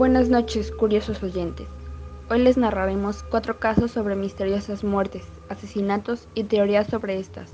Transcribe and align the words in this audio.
Buenas 0.00 0.30
noches, 0.30 0.70
curiosos 0.70 1.22
oyentes. 1.22 1.68
Hoy 2.30 2.38
les 2.38 2.56
narraremos 2.56 3.22
cuatro 3.22 3.60
casos 3.60 3.90
sobre 3.90 4.16
misteriosas 4.16 4.82
muertes, 4.82 5.26
asesinatos 5.50 6.26
y 6.34 6.44
teorías 6.44 6.86
sobre 6.86 7.18
estas. 7.18 7.50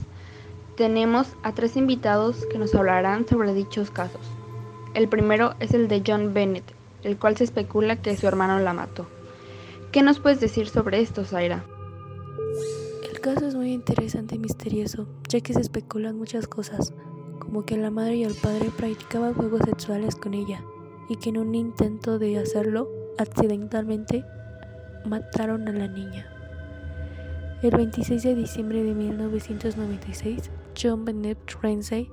Tenemos 0.77 1.27
a 1.43 1.55
tres 1.55 1.77
invitados 1.77 2.47
que 2.47 2.59
nos 2.59 2.73
hablarán 2.77 3.27
sobre 3.27 3.53
dichos 3.53 3.91
casos. 3.91 4.21
El 4.95 5.09
primero 5.09 5.57
es 5.59 5.75
el 5.75 5.89
de 5.89 6.05
John 6.07 6.35
Bennett, 6.35 6.73
el 7.03 7.19
cual 7.19 7.37
se 7.37 7.43
especula 7.43 8.01
que 8.01 8.17
su 8.17 8.29
hermano 8.29 8.61
la 8.61 8.73
mató. 8.73 9.09
¿Qué 9.91 10.03
nos 10.03 10.21
puedes 10.21 10.39
decir 10.39 10.69
sobre 10.69 11.01
esto, 11.01 11.25
Zaira? 11.25 11.65
El 13.11 13.21
caso 13.21 13.45
es 13.49 13.57
muy 13.57 13.73
interesante 13.73 14.37
y 14.37 14.39
misterioso, 14.39 15.09
ya 15.29 15.41
que 15.41 15.53
se 15.53 15.63
especulan 15.63 16.17
muchas 16.17 16.47
cosas, 16.47 16.93
como 17.41 17.65
que 17.65 17.77
la 17.77 17.91
madre 17.91 18.15
y 18.15 18.23
el 18.23 18.35
padre 18.35 18.71
practicaban 18.71 19.35
juegos 19.35 19.63
sexuales 19.65 20.15
con 20.15 20.33
ella, 20.33 20.63
y 21.09 21.17
que 21.17 21.31
en 21.31 21.39
un 21.39 21.55
intento 21.55 22.19
de 22.19 22.39
hacerlo, 22.39 22.89
accidentalmente 23.19 24.25
mataron 25.05 25.69
a 25.69 25.73
la 25.73 25.89
niña. 25.89 26.27
El 27.63 27.77
26 27.77 28.23
de 28.23 28.35
diciembre 28.35 28.83
de 28.83 28.95
1996, 28.95 30.51
John 30.81 31.05
Bennett 31.05 31.39
Ramsey, 31.63 32.11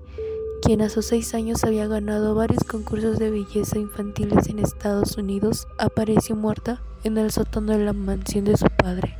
quien 0.61 0.81
a 0.81 0.89
sus 0.89 1.07
seis 1.07 1.33
años 1.33 1.65
había 1.65 1.87
ganado 1.87 2.35
varios 2.35 2.63
concursos 2.63 3.19
de 3.19 3.29
belleza 3.29 3.77
infantiles 3.77 4.47
en 4.47 4.59
Estados 4.59 5.17
Unidos, 5.17 5.67
apareció 5.77 6.37
muerta 6.37 6.81
en 7.03 7.17
el 7.17 7.31
sótano 7.31 7.73
de 7.73 7.83
la 7.83 7.93
mansión 7.93 8.45
de 8.45 8.55
su 8.55 8.67
padre, 8.67 9.17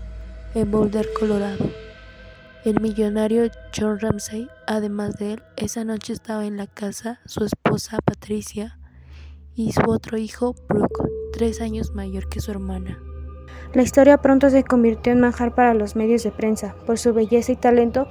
en 0.56 0.72
Boulder, 0.72 1.10
Colorado. 1.20 1.66
El 2.64 2.80
millonario 2.80 3.52
John 3.78 4.00
Ramsey, 4.00 4.48
además 4.66 5.18
de 5.18 5.34
él, 5.34 5.44
esa 5.58 5.84
noche 5.84 6.14
estaba 6.14 6.46
en 6.46 6.56
la 6.56 6.68
casa 6.68 7.20
su 7.26 7.44
esposa 7.44 7.98
Patricia, 8.06 8.80
y 9.56 9.72
su 9.72 9.82
otro 9.90 10.18
hijo, 10.18 10.56
Brooke, 10.68 11.10
tres 11.32 11.62
años 11.62 11.94
mayor 11.94 12.28
que 12.28 12.42
su 12.42 12.52
hermana. 12.52 13.00
La 13.74 13.82
historia 13.82 14.20
pronto 14.20 14.50
se 14.50 14.64
convirtió 14.64 15.12
en 15.12 15.20
manjar 15.20 15.56
para 15.56 15.74
los 15.74 15.96
medios 15.96 16.24
de 16.24 16.32
prensa. 16.32 16.76
Por 16.86 17.00
su 17.00 17.14
belleza 17.14 17.52
y 17.52 17.56
talento, 17.56 18.08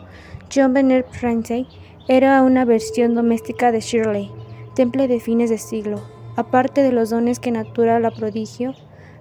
John 0.52 0.75
Bennett 0.75 1.06
Ramsey 1.20 1.67
era 2.08 2.42
una 2.42 2.64
versión 2.64 3.14
doméstica 3.14 3.70
de 3.70 3.80
Shirley, 3.80 4.30
temple 4.75 5.06
de 5.06 5.20
fines 5.20 5.50
de 5.50 5.58
siglo. 5.58 6.00
Aparte 6.34 6.83
de 6.83 6.92
los 6.92 7.11
dones 7.11 7.39
que 7.39 7.52
natura 7.52 8.00
la 8.00 8.11
prodigio, 8.11 8.74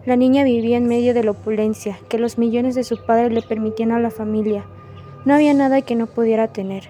la 0.05 0.15
niña 0.15 0.43
vivía 0.43 0.77
en 0.77 0.87
medio 0.87 1.13
de 1.13 1.23
la 1.23 1.31
opulencia 1.31 1.99
que 2.09 2.17
los 2.17 2.39
millones 2.39 2.73
de 2.73 2.83
su 2.83 3.05
padre 3.05 3.29
le 3.29 3.43
permitían 3.43 3.91
a 3.91 3.99
la 3.99 4.09
familia. 4.09 4.65
No 5.25 5.35
había 5.35 5.53
nada 5.53 5.81
que 5.81 5.95
no 5.95 6.07
pudiera 6.07 6.51
tener. 6.51 6.89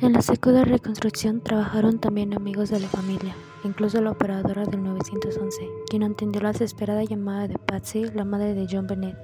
En 0.00 0.14
la 0.14 0.22
segunda 0.22 0.64
reconstrucción 0.64 1.40
trabajaron 1.42 1.98
también 1.98 2.32
amigos 2.32 2.70
de 2.70 2.80
la 2.80 2.88
familia, 2.88 3.34
incluso 3.64 4.00
la 4.00 4.12
operadora 4.12 4.64
del 4.64 4.82
911, 4.82 5.68
quien 5.88 6.02
atendió 6.02 6.40
la 6.40 6.52
desesperada 6.52 7.02
llamada 7.04 7.48
de 7.48 7.58
Patsy, 7.58 8.06
la 8.14 8.24
madre 8.24 8.54
de 8.54 8.66
John 8.70 8.86
Bennett. 8.86 9.16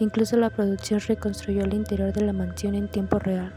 Incluso 0.00 0.36
la 0.36 0.50
producción 0.50 1.00
reconstruyó 1.00 1.62
el 1.64 1.74
interior 1.74 2.12
de 2.12 2.22
la 2.22 2.32
mansión 2.32 2.74
en 2.74 2.90
tiempo 2.90 3.18
real, 3.18 3.52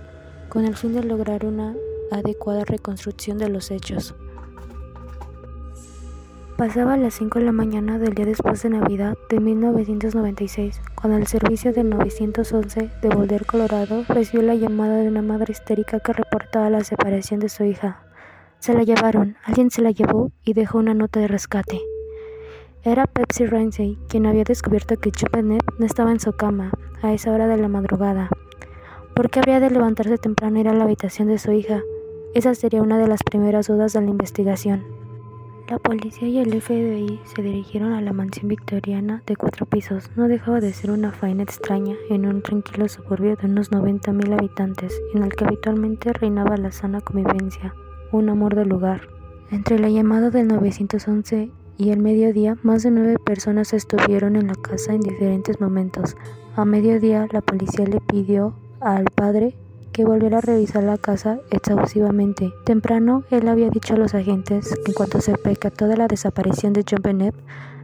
con 0.50 0.66
el 0.66 0.76
fin 0.76 0.94
de 0.94 1.04
lograr 1.04 1.46
una 1.46 1.76
adecuada 2.12 2.66
reconstrucción 2.66 3.38
de 3.38 3.50
los 3.50 3.72
hechos. 3.72 4.16
Pasaba 6.58 6.94
a 6.94 6.98
las 6.98 7.16
5 7.16 7.40
de 7.40 7.46
la 7.46 7.52
mañana 7.52 7.98
del 7.98 8.14
día 8.14 8.26
después 8.26 8.62
de 8.62 8.70
Navidad 8.70 9.18
de 9.30 9.40
1996, 9.40 10.80
cuando 10.94 11.18
el 11.18 11.26
servicio 11.26 11.74
del 11.74 11.90
911 11.90 12.92
de 13.02 13.10
Boulder, 13.10 13.48
Colorado, 13.48 14.04
recibió 14.08 14.44
la 14.44 14.54
llamada 14.54 14.98
de 14.98 15.08
una 15.08 15.24
madre 15.24 15.54
histérica 15.54 16.00
que 16.00 16.14
reportaba 16.14 16.70
la 16.70 16.84
separación 16.84 17.40
de 17.40 17.50
su 17.50 17.64
hija. 17.64 18.04
Se 18.62 18.76
la 18.76 18.84
llevaron, 18.84 19.38
alguien 19.44 19.72
se 19.72 19.82
la 19.82 19.90
llevó 19.90 20.32
y 20.46 20.54
dejó 20.54 20.78
una 20.78 20.94
nota 20.94 21.20
de 21.20 21.28
rescate. 21.28 21.82
Era 22.84 23.08
Pepsi 23.08 23.48
Ramsey 23.48 23.98
quien 24.08 24.28
había 24.28 24.44
descubierto 24.44 24.98
que 24.98 25.12
Bennett 25.34 25.64
no 25.80 25.86
estaba 25.88 26.12
en 26.12 26.20
su 26.20 26.34
cama 26.34 26.70
a 27.02 27.12
esa 27.12 27.32
hora 27.32 27.48
de 27.48 27.58
la 27.58 27.68
madrugada. 27.70 28.30
¿Por 29.16 29.32
qué 29.32 29.40
habría 29.40 29.60
de 29.60 29.72
levantarse 29.72 30.20
temprano 30.20 30.58
e 30.58 30.60
ir 30.60 30.68
a 30.68 30.76
la 30.76 30.84
habitación 30.84 31.28
de 31.28 31.40
su 31.40 31.52
hija? 31.52 31.82
Esa 32.36 32.54
sería 32.54 32.84
una 32.84 33.00
de 33.00 33.08
las 33.08 33.24
primeras 33.24 33.66
dudas 33.66 33.94
de 33.94 34.02
la 34.02 34.12
investigación. 34.12 34.84
La 35.68 35.80
policía 35.80 36.28
y 36.28 36.38
el 36.38 36.62
FBI 36.62 37.20
se 37.24 37.42
dirigieron 37.42 37.94
a 37.94 38.02
la 38.02 38.14
mansión 38.14 38.48
victoriana 38.48 39.24
de 39.26 39.38
cuatro 39.38 39.66
pisos. 39.66 40.12
No 40.16 40.28
dejaba 40.28 40.60
de 40.60 40.72
ser 40.72 40.92
una 40.92 41.12
faena 41.12 41.42
extraña 41.42 41.96
en 42.12 42.28
un 42.28 42.44
tranquilo 42.44 42.88
suburbio 42.90 43.36
de 43.38 43.48
unos 43.48 43.72
90.000 43.72 44.38
habitantes, 44.38 45.02
en 45.16 45.24
el 45.24 45.34
que 45.34 45.46
habitualmente 45.46 46.14
reinaba 46.14 46.58
la 46.58 46.72
sana 46.72 47.02
convivencia, 47.02 47.74
un 48.12 48.30
amor 48.30 48.56
del 48.56 48.70
lugar. 48.70 49.02
Entre 49.52 49.80
la 49.80 49.90
llamada 49.90 50.30
del 50.30 50.48
911 50.48 51.52
y 51.78 51.90
el 51.90 52.00
mediodía, 52.00 52.58
más 52.64 52.84
de 52.84 52.92
nueve 52.92 53.18
personas 53.18 53.74
estuvieron 53.74 54.36
en 54.36 54.48
la 54.48 54.56
casa 54.56 54.94
en 54.94 55.02
diferentes 55.02 55.60
momentos. 55.60 56.16
A 56.56 56.66
mediodía, 56.66 57.28
la 57.32 57.42
policía 57.42 57.86
le 57.86 58.00
pidió 58.02 58.54
al 58.80 59.06
padre 59.06 59.56
que 59.92 60.06
volviera 60.06 60.38
a 60.38 60.42
revisar 60.42 60.84
la 60.84 60.98
casa 60.98 61.40
exhaustivamente. 61.50 62.54
Temprano, 62.66 63.24
él 63.30 63.48
había 63.48 63.70
dicho 63.70 63.94
a 63.94 63.98
los 63.98 64.14
agentes 64.14 64.70
que 64.86 64.92
en 64.92 64.94
cuanto 64.94 65.22
se 65.22 65.38
percató 65.38 65.88
de 65.88 65.98
la 65.98 66.08
desaparición 66.08 66.74
de 66.74 66.86
John 66.90 67.02
Bennett, 67.02 67.36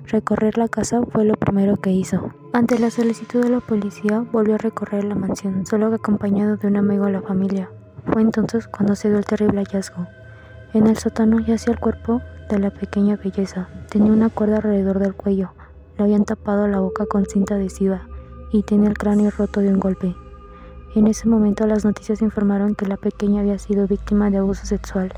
recorrer 0.05 0.57
la 0.57 0.69
casa 0.69 1.01
fue 1.11 1.25
lo 1.25 1.33
primero 1.35 1.77
que 1.77 1.91
hizo. 1.91 2.31
Ante 2.53 2.79
la 2.79 2.91
solicitud 2.91 3.43
de 3.43 3.49
la 3.49 3.59
policía, 3.59 4.25
volvió 4.31 4.55
a 4.55 4.57
recorrer 4.57 5.03
la 5.03 5.15
mansión, 5.15 5.65
solo 5.65 5.93
acompañado 5.93 6.57
de 6.57 6.67
un 6.67 6.77
amigo 6.77 7.05
de 7.05 7.11
la 7.11 7.21
familia. 7.21 7.69
Fue 8.11 8.21
entonces 8.21 8.67
cuando 8.67 8.95
se 8.95 9.09
dio 9.09 9.17
el 9.17 9.25
terrible 9.25 9.63
hallazgo. 9.63 10.07
En 10.73 10.87
el 10.87 10.97
sótano 10.97 11.39
yacía 11.39 11.73
el 11.73 11.79
cuerpo 11.79 12.21
de 12.49 12.59
la 12.59 12.71
pequeña 12.71 13.15
belleza. 13.15 13.67
Tenía 13.89 14.11
una 14.11 14.29
cuerda 14.29 14.57
alrededor 14.57 14.99
del 14.99 15.13
cuello. 15.13 15.51
Le 15.97 16.03
habían 16.03 16.25
tapado 16.25 16.67
la 16.67 16.79
boca 16.79 17.05
con 17.05 17.25
cinta 17.25 17.55
adhesiva 17.55 18.07
y 18.51 18.63
tenía 18.63 18.89
el 18.89 18.97
cráneo 18.97 19.31
roto 19.31 19.59
de 19.59 19.69
un 19.69 19.79
golpe. 19.79 20.15
En 20.95 21.07
ese 21.07 21.27
momento 21.27 21.67
las 21.67 21.85
noticias 21.85 22.21
informaron 22.21 22.75
que 22.75 22.85
la 22.85 22.97
pequeña 22.97 23.41
había 23.41 23.59
sido 23.59 23.87
víctima 23.87 24.29
de 24.29 24.37
abuso 24.37 24.65
sexual. 24.65 25.13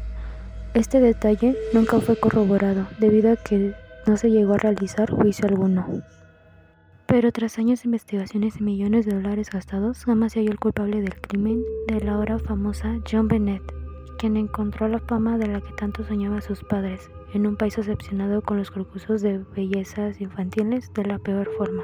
Este 0.73 0.99
detalle 0.99 1.57
nunca 1.73 1.99
fue 1.99 2.19
corroborado 2.19 2.87
debido 2.99 3.31
a 3.31 3.35
que 3.35 3.75
no 4.05 4.17
se 4.17 4.31
llegó 4.31 4.53
a 4.53 4.57
realizar 4.57 5.09
juicio 5.11 5.47
alguno. 5.47 5.85
Pero 7.09 7.31
tras 7.31 7.57
años 7.57 7.81
de 7.81 7.87
investigaciones 7.87 8.59
y 8.59 8.63
millones 8.63 9.07
de 9.07 9.15
dólares 9.15 9.49
gastados, 9.49 10.05
jamás 10.05 10.33
se 10.33 10.41
halló 10.41 10.51
el 10.51 10.59
culpable 10.59 11.01
del 11.01 11.19
crimen 11.19 11.63
de 11.87 12.01
la 12.01 12.13
ahora 12.13 12.37
famosa 12.37 12.99
John 13.11 13.27
Bennett, 13.27 13.63
quien 14.19 14.37
encontró 14.37 14.87
la 14.87 14.99
fama 14.99 15.39
de 15.39 15.47
la 15.47 15.59
que 15.59 15.73
tanto 15.73 16.03
soñaba 16.03 16.39
sus 16.41 16.63
padres, 16.63 17.09
en 17.33 17.47
un 17.47 17.55
país 17.55 17.79
obsesionado 17.79 18.43
con 18.43 18.57
los 18.57 18.69
concursos 18.69 19.23
de 19.23 19.39
bellezas 19.55 20.21
infantiles 20.21 20.93
de 20.93 21.05
la 21.05 21.17
peor 21.17 21.49
forma. 21.57 21.81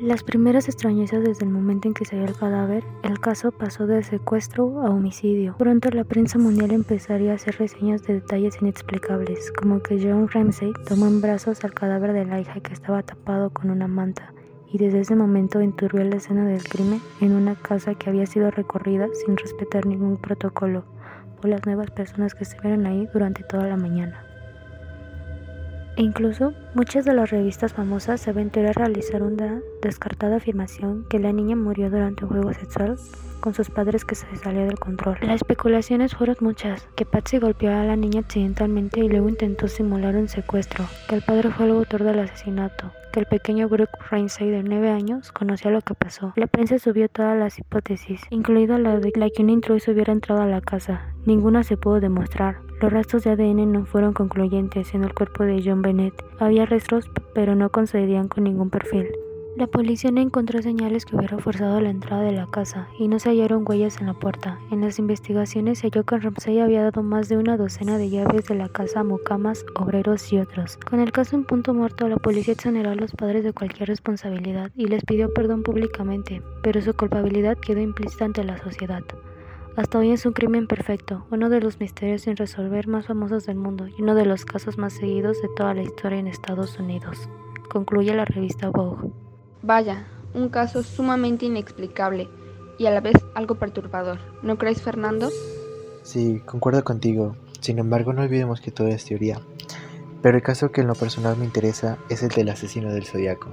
Las 0.00 0.22
primeras 0.22 0.68
extrañezas 0.68 1.24
desde 1.24 1.44
el 1.44 1.50
momento 1.50 1.88
en 1.88 1.94
que 1.94 2.04
se 2.04 2.14
halló 2.14 2.28
el 2.28 2.36
cadáver, 2.36 2.84
el 3.02 3.18
caso 3.18 3.50
pasó 3.50 3.88
de 3.88 4.04
secuestro 4.04 4.82
a 4.82 4.90
homicidio. 4.90 5.56
Pronto 5.58 5.90
la 5.90 6.04
prensa 6.04 6.38
mundial 6.38 6.70
empezaría 6.70 7.32
a 7.32 7.34
hacer 7.34 7.58
reseñas 7.58 8.04
de 8.04 8.14
detalles 8.14 8.62
inexplicables, 8.62 9.50
como 9.50 9.82
que 9.82 10.00
John 10.00 10.28
Ramsey 10.28 10.72
tomó 10.86 11.08
en 11.08 11.20
brazos 11.20 11.64
al 11.64 11.74
cadáver 11.74 12.12
de 12.12 12.24
la 12.24 12.40
hija 12.40 12.60
que 12.60 12.72
estaba 12.72 13.02
tapado 13.02 13.50
con 13.50 13.70
una 13.70 13.88
manta, 13.88 14.32
y 14.72 14.78
desde 14.78 15.00
ese 15.00 15.16
momento 15.16 15.60
enturbió 15.60 16.04
la 16.04 16.16
escena 16.16 16.46
del 16.46 16.62
crimen 16.62 17.00
en 17.20 17.34
una 17.34 17.56
casa 17.56 17.94
que 17.94 18.08
había 18.08 18.26
sido 18.26 18.50
recorrida 18.50 19.08
sin 19.24 19.36
respetar 19.36 19.86
ningún 19.86 20.16
protocolo 20.16 20.84
por 21.40 21.50
las 21.50 21.66
nuevas 21.66 21.90
personas 21.90 22.34
que 22.34 22.44
estuvieron 22.44 22.86
ahí 22.86 23.08
durante 23.12 23.42
toda 23.42 23.66
la 23.66 23.76
mañana. 23.76 24.24
E 25.96 26.02
incluso 26.02 26.54
muchas 26.74 27.04
de 27.04 27.14
las 27.14 27.30
revistas 27.30 27.72
famosas 27.72 28.20
se 28.20 28.30
aventuraron 28.30 28.82
a 28.82 28.86
realizar 28.86 29.22
una 29.22 29.60
descartada 29.82 30.36
afirmación 30.36 31.06
que 31.08 31.18
la 31.18 31.32
niña 31.32 31.56
murió 31.56 31.90
durante 31.90 32.24
un 32.24 32.30
juego 32.30 32.52
sexual 32.52 32.96
con 33.40 33.54
sus 33.54 33.70
padres 33.70 34.04
que 34.04 34.14
se 34.14 34.26
salió 34.36 34.66
del 34.66 34.78
control. 34.78 35.16
Las 35.22 35.36
especulaciones 35.36 36.14
fueron 36.14 36.36
muchas, 36.40 36.86
que 36.94 37.06
Patsy 37.06 37.38
golpeó 37.38 37.70
a 37.70 37.84
la 37.84 37.96
niña 37.96 38.20
accidentalmente 38.20 39.00
y 39.00 39.08
luego 39.08 39.28
intentó 39.28 39.66
simular 39.66 40.14
un 40.14 40.28
secuestro, 40.28 40.84
que 41.08 41.16
el 41.16 41.22
padre 41.22 41.50
fue 41.50 41.66
el 41.66 41.72
autor 41.72 42.04
del 42.04 42.20
asesinato, 42.20 42.92
que 43.12 43.20
el 43.20 43.26
pequeño 43.26 43.68
Brooke 43.68 43.98
Ramsey 44.10 44.50
de 44.50 44.62
9 44.62 44.90
años 44.90 45.32
conocía 45.32 45.70
lo 45.70 45.80
que 45.80 45.94
pasó. 45.94 46.32
La 46.36 46.46
prensa 46.46 46.78
subió 46.78 47.08
todas 47.08 47.36
las 47.36 47.58
hipótesis, 47.58 48.20
incluida 48.30 48.78
la 48.78 48.98
de 48.98 49.10
que 49.10 49.42
un 49.42 49.50
intruso 49.50 49.92
hubiera 49.92 50.12
entrado 50.12 50.42
a 50.42 50.46
la 50.46 50.60
casa. 50.60 51.06
Ninguna 51.26 51.62
se 51.64 51.76
pudo 51.76 52.00
demostrar. 52.00 52.58
Los 52.80 52.92
rastros 52.92 53.24
de 53.24 53.32
ADN 53.32 53.72
no 53.72 53.84
fueron 53.84 54.14
concluyentes 54.14 54.94
en 54.94 55.04
el 55.04 55.12
cuerpo 55.12 55.44
de 55.44 55.62
John 55.62 55.82
Bennett. 55.82 56.14
Había 56.38 56.59
restos, 56.68 57.10
pero 57.34 57.54
no 57.54 57.70
concedían 57.70 58.28
con 58.28 58.44
ningún 58.44 58.70
perfil. 58.70 59.08
La 59.56 59.66
policía 59.66 60.12
no 60.12 60.20
encontró 60.20 60.62
señales 60.62 61.04
que 61.04 61.16
hubieran 61.16 61.40
forzado 61.40 61.80
la 61.80 61.90
entrada 61.90 62.22
de 62.22 62.32
la 62.32 62.46
casa 62.46 62.88
y 62.98 63.08
no 63.08 63.18
se 63.18 63.30
hallaron 63.30 63.64
huellas 63.68 64.00
en 64.00 64.06
la 64.06 64.14
puerta. 64.14 64.58
En 64.70 64.80
las 64.80 64.98
investigaciones 64.98 65.80
se 65.80 65.88
halló 65.88 66.04
que 66.04 66.18
Ramsey 66.18 66.60
había 66.60 66.84
dado 66.84 67.02
más 67.02 67.28
de 67.28 67.36
una 67.36 67.56
docena 67.56 67.98
de 67.98 68.08
llaves 68.08 68.46
de 68.46 68.54
la 68.54 68.68
casa 68.68 69.00
a 69.00 69.04
mucamas, 69.04 69.66
obreros 69.74 70.32
y 70.32 70.38
otros. 70.38 70.78
Con 70.78 71.00
el 71.00 71.10
caso 71.10 71.34
en 71.34 71.44
punto 71.44 71.74
muerto, 71.74 72.08
la 72.08 72.16
policía 72.16 72.54
exoneró 72.54 72.90
a 72.90 72.94
los 72.94 73.10
padres 73.12 73.42
de 73.42 73.52
cualquier 73.52 73.88
responsabilidad 73.88 74.70
y 74.76 74.86
les 74.86 75.04
pidió 75.04 75.34
perdón 75.34 75.64
públicamente, 75.64 76.42
pero 76.62 76.80
su 76.80 76.94
culpabilidad 76.94 77.58
quedó 77.58 77.80
implícita 77.80 78.26
ante 78.26 78.44
la 78.44 78.56
sociedad. 78.56 79.02
Hasta 79.80 79.96
hoy 79.96 80.12
es 80.12 80.26
un 80.26 80.34
crimen 80.34 80.66
perfecto, 80.66 81.24
uno 81.30 81.48
de 81.48 81.58
los 81.58 81.80
misterios 81.80 82.20
sin 82.20 82.36
resolver 82.36 82.86
más 82.86 83.06
famosos 83.06 83.46
del 83.46 83.56
mundo 83.56 83.88
y 83.88 84.02
uno 84.02 84.14
de 84.14 84.26
los 84.26 84.44
casos 84.44 84.76
más 84.76 84.92
seguidos 84.92 85.40
de 85.40 85.48
toda 85.56 85.72
la 85.72 85.80
historia 85.80 86.18
en 86.18 86.26
Estados 86.26 86.78
Unidos, 86.78 87.30
concluye 87.70 88.14
la 88.14 88.26
revista 88.26 88.68
Vogue. 88.68 89.08
Vaya, 89.62 90.06
un 90.34 90.50
caso 90.50 90.82
sumamente 90.82 91.46
inexplicable 91.46 92.28
y 92.78 92.84
a 92.84 92.90
la 92.90 93.00
vez 93.00 93.14
algo 93.34 93.54
perturbador. 93.54 94.18
¿No 94.42 94.58
crees, 94.58 94.82
Fernando? 94.82 95.30
Sí, 96.02 96.42
concuerdo 96.44 96.84
contigo. 96.84 97.36
Sin 97.60 97.78
embargo, 97.78 98.12
no 98.12 98.20
olvidemos 98.20 98.60
que 98.60 98.72
todo 98.72 98.88
es 98.88 99.06
teoría. 99.06 99.40
Pero 100.20 100.36
el 100.36 100.42
caso 100.42 100.72
que 100.72 100.82
en 100.82 100.88
lo 100.88 100.94
personal 100.94 101.38
me 101.38 101.46
interesa 101.46 101.96
es 102.10 102.22
el 102.22 102.28
del 102.28 102.50
asesino 102.50 102.92
del 102.92 103.06
zodiaco. 103.06 103.48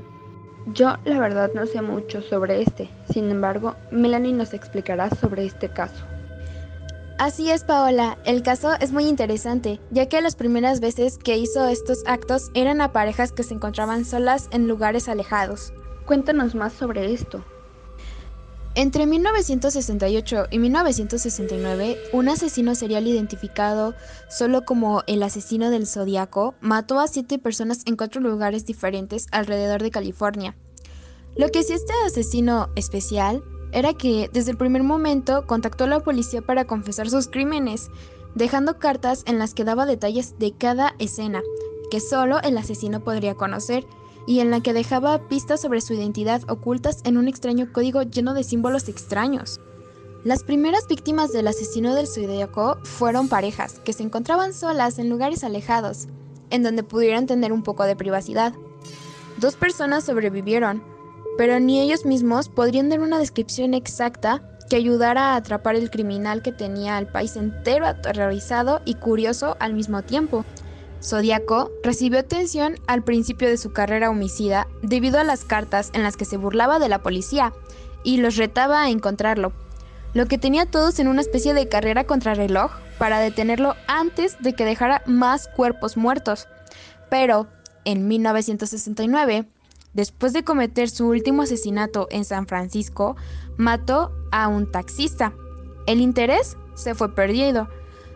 Yo 0.74 0.98
la 1.06 1.22
verdad 1.22 1.52
no 1.56 1.66
sé 1.66 1.82
mucho 1.82 2.22
sobre 2.22 2.62
este, 2.62 2.90
sin 3.10 3.32
embargo, 3.32 3.78
Melanie 3.90 4.34
nos 4.34 4.54
explicará 4.54 5.10
sobre 5.10 5.46
este 5.46 5.70
caso. 5.70 6.04
Así 7.18 7.50
es, 7.50 7.64
Paola. 7.64 8.20
El 8.26 8.44
caso 8.44 8.74
es 8.80 8.92
muy 8.92 9.06
interesante, 9.06 9.82
ya 9.90 10.08
que 10.08 10.22
las 10.22 10.36
primeras 10.36 10.80
veces 10.80 11.18
que 11.18 11.36
hizo 11.36 11.68
estos 11.68 12.04
actos 12.06 12.52
eran 12.54 12.80
a 12.80 12.92
parejas 12.92 13.32
que 13.32 13.42
se 13.42 13.56
encontraban 13.56 14.06
solas 14.06 14.48
en 14.52 14.68
lugares 14.68 15.10
alejados. 15.10 15.74
Cuéntanos 16.06 16.54
más 16.54 16.74
sobre 16.74 17.12
esto. 17.12 17.44
Entre 18.76 19.08
1968 19.08 20.46
y 20.52 20.60
1969, 20.60 21.98
un 22.14 22.30
asesino 22.30 22.76
serial 22.76 23.08
identificado 23.08 23.96
solo 24.30 24.64
como 24.64 25.02
el 25.08 25.24
asesino 25.24 25.72
del 25.72 25.88
zodiaco 25.88 26.54
mató 26.62 27.00
a 27.00 27.08
siete 27.08 27.40
personas 27.40 27.82
en 27.88 27.96
cuatro 27.96 28.22
lugares 28.22 28.68
diferentes 28.68 29.26
alrededor 29.32 29.82
de 29.82 29.90
California. 29.90 30.56
Lo 31.36 31.50
que 31.50 31.64
sí 31.64 31.74
este 31.74 31.94
asesino 32.06 32.70
especial 32.76 33.44
era 33.78 33.94
que 33.94 34.28
desde 34.34 34.50
el 34.50 34.58
primer 34.58 34.82
momento 34.82 35.46
contactó 35.46 35.84
a 35.84 35.88
la 35.88 36.00
policía 36.00 36.42
para 36.42 36.66
confesar 36.66 37.12
sus 37.12 37.28
crímenes, 37.28 37.92
dejando 38.34 38.80
cartas 38.80 39.22
en 39.28 39.38
las 39.38 39.54
que 39.54 39.66
daba 39.66 39.86
detalles 39.86 40.40
de 40.40 40.52
cada 40.52 40.96
escena, 40.98 41.44
que 41.92 42.00
solo 42.00 42.42
el 42.42 42.58
asesino 42.58 43.02
podría 43.02 43.36
conocer 43.36 43.86
y 44.26 44.40
en 44.40 44.50
la 44.50 44.62
que 44.62 44.74
dejaba 44.74 45.28
pistas 45.28 45.62
sobre 45.62 45.82
su 45.82 45.94
identidad 45.94 46.42
ocultas 46.50 47.02
en 47.04 47.20
un 47.20 47.28
extraño 47.28 47.72
código 47.72 48.02
lleno 48.02 48.34
de 48.34 48.44
símbolos 48.44 48.90
extraños. 48.90 49.62
Las 50.24 50.44
primeras 50.44 50.88
víctimas 50.88 51.32
del 51.32 51.48
asesino 51.48 51.94
del 51.94 52.08
zodiaco 52.08 52.80
fueron 52.82 53.30
parejas 53.30 53.78
que 53.86 53.94
se 53.94 54.02
encontraban 54.02 54.56
solas 54.56 54.98
en 54.98 55.08
lugares 55.08 55.44
alejados, 55.44 56.08
en 56.50 56.64
donde 56.64 56.82
pudieran 56.82 57.28
tener 57.28 57.54
un 57.54 57.62
poco 57.62 57.84
de 57.84 57.96
privacidad. 57.96 58.54
Dos 59.38 59.56
personas 59.56 60.04
sobrevivieron, 60.04 60.82
pero 61.38 61.60
ni 61.60 61.80
ellos 61.80 62.06
mismos 62.06 62.50
podrían 62.50 62.90
dar 62.90 63.00
una 63.00 63.20
descripción 63.20 63.74
exacta 63.74 64.42
que 64.70 64.76
ayudara 64.76 65.34
a 65.34 65.36
atrapar 65.36 65.76
el 65.76 65.90
criminal 65.90 66.42
que 66.42 66.52
tenía 66.52 66.98
al 66.98 67.08
país 67.08 67.36
entero 67.36 67.88
aterrorizado 67.88 68.82
y 68.86 68.96
curioso 68.96 69.56
al 69.60 69.74
mismo 69.74 70.02
tiempo. 70.02 70.46
Zodíaco 71.02 71.72
recibió 71.84 72.20
atención 72.20 72.76
al 72.88 73.04
principio 73.04 73.48
de 73.48 73.58
su 73.58 73.72
carrera 73.72 74.10
homicida 74.10 74.68
debido 74.82 75.20
a 75.20 75.24
las 75.24 75.46
cartas 75.46 75.92
en 75.94 76.04
las 76.04 76.18
que 76.18 76.26
se 76.26 76.38
burlaba 76.38 76.80
de 76.80 76.90
la 76.90 77.04
policía 77.04 77.54
y 78.04 78.18
los 78.18 78.36
retaba 78.36 78.84
a 78.84 78.90
encontrarlo, 78.90 79.54
lo 80.14 80.26
que 80.26 80.38
tenía 80.38 80.66
todos 80.66 81.00
en 81.00 81.08
una 81.08 81.22
especie 81.22 81.54
de 81.54 81.70
carrera 81.70 82.06
contrarreloj 82.06 82.72
para 82.98 83.20
detenerlo 83.20 83.76
antes 83.88 84.38
de 84.40 84.54
que 84.54 84.66
dejara 84.66 85.04
más 85.06 85.48
cuerpos 85.50 85.98
muertos. 85.98 86.48
Pero, 87.10 87.48
en 87.86 88.08
1969, 88.08 89.46
después 89.94 90.34
de 90.34 90.44
cometer 90.44 90.90
su 90.90 91.08
último 91.08 91.44
asesinato 91.44 92.08
en 92.12 92.26
San 92.26 92.48
Francisco, 92.48 93.16
mató 93.58 94.12
a 94.32 94.48
un 94.48 94.72
taxista. 94.72 95.34
El 95.86 96.02
interés 96.02 96.58
se 96.76 96.96
fue 96.96 97.14
perdido. 97.14 97.68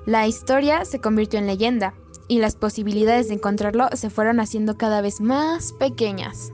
La 0.05 0.27
historia 0.27 0.85
se 0.85 0.99
convirtió 0.99 1.39
en 1.39 1.47
leyenda 1.47 1.93
y 2.27 2.39
las 2.39 2.55
posibilidades 2.55 3.27
de 3.27 3.35
encontrarlo 3.35 3.89
se 3.93 4.09
fueron 4.09 4.39
haciendo 4.39 4.77
cada 4.77 5.01
vez 5.01 5.21
más 5.21 5.73
pequeñas. 5.73 6.51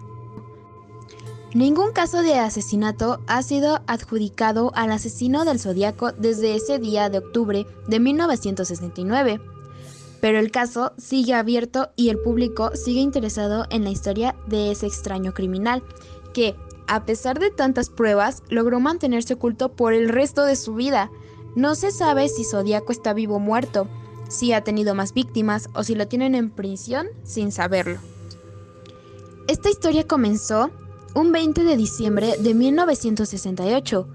Ningún 1.53 1.91
caso 1.91 2.21
de 2.21 2.35
asesinato 2.35 3.21
ha 3.25 3.41
sido 3.41 3.81
adjudicado 3.87 4.71
al 4.75 4.91
asesino 4.91 5.45
del 5.45 5.59
zodiaco 5.59 6.11
desde 6.11 6.55
ese 6.55 6.77
día 6.77 7.09
de 7.09 7.19
octubre 7.19 7.65
de 7.87 7.99
1969, 7.99 9.39
pero 10.21 10.39
el 10.39 10.51
caso 10.51 10.93
sigue 10.97 11.33
abierto 11.33 11.89
y 11.95 12.09
el 12.09 12.19
público 12.19 12.71
sigue 12.75 13.01
interesado 13.01 13.65
en 13.69 13.83
la 13.83 13.89
historia 13.89 14.35
de 14.47 14.71
ese 14.71 14.87
extraño 14.87 15.33
criminal, 15.33 15.83
que, 16.33 16.55
a 16.87 17.05
pesar 17.05 17.39
de 17.39 17.51
tantas 17.51 17.89
pruebas, 17.89 18.43
logró 18.49 18.79
mantenerse 18.79 19.35
oculto 19.35 19.69
por 19.69 19.93
el 19.93 20.09
resto 20.09 20.45
de 20.45 20.55
su 20.55 20.75
vida. 20.75 21.11
No 21.55 21.75
se 21.75 21.91
sabe 21.91 22.29
si 22.29 22.43
Zodíaco 22.43 22.91
está 22.91 23.13
vivo 23.13 23.35
o 23.35 23.39
muerto, 23.39 23.87
si 24.29 24.53
ha 24.53 24.63
tenido 24.63 24.95
más 24.95 25.13
víctimas 25.13 25.69
o 25.73 25.83
si 25.83 25.95
lo 25.95 26.07
tienen 26.07 26.35
en 26.35 26.49
prisión 26.49 27.07
sin 27.23 27.51
saberlo. 27.51 27.99
Esta 29.47 29.69
historia 29.69 30.05
comenzó 30.05 30.71
un 31.15 31.31
20 31.31 31.63
de 31.63 31.77
diciembre 31.77 32.35
de 32.37 32.53
1968, 32.53 34.07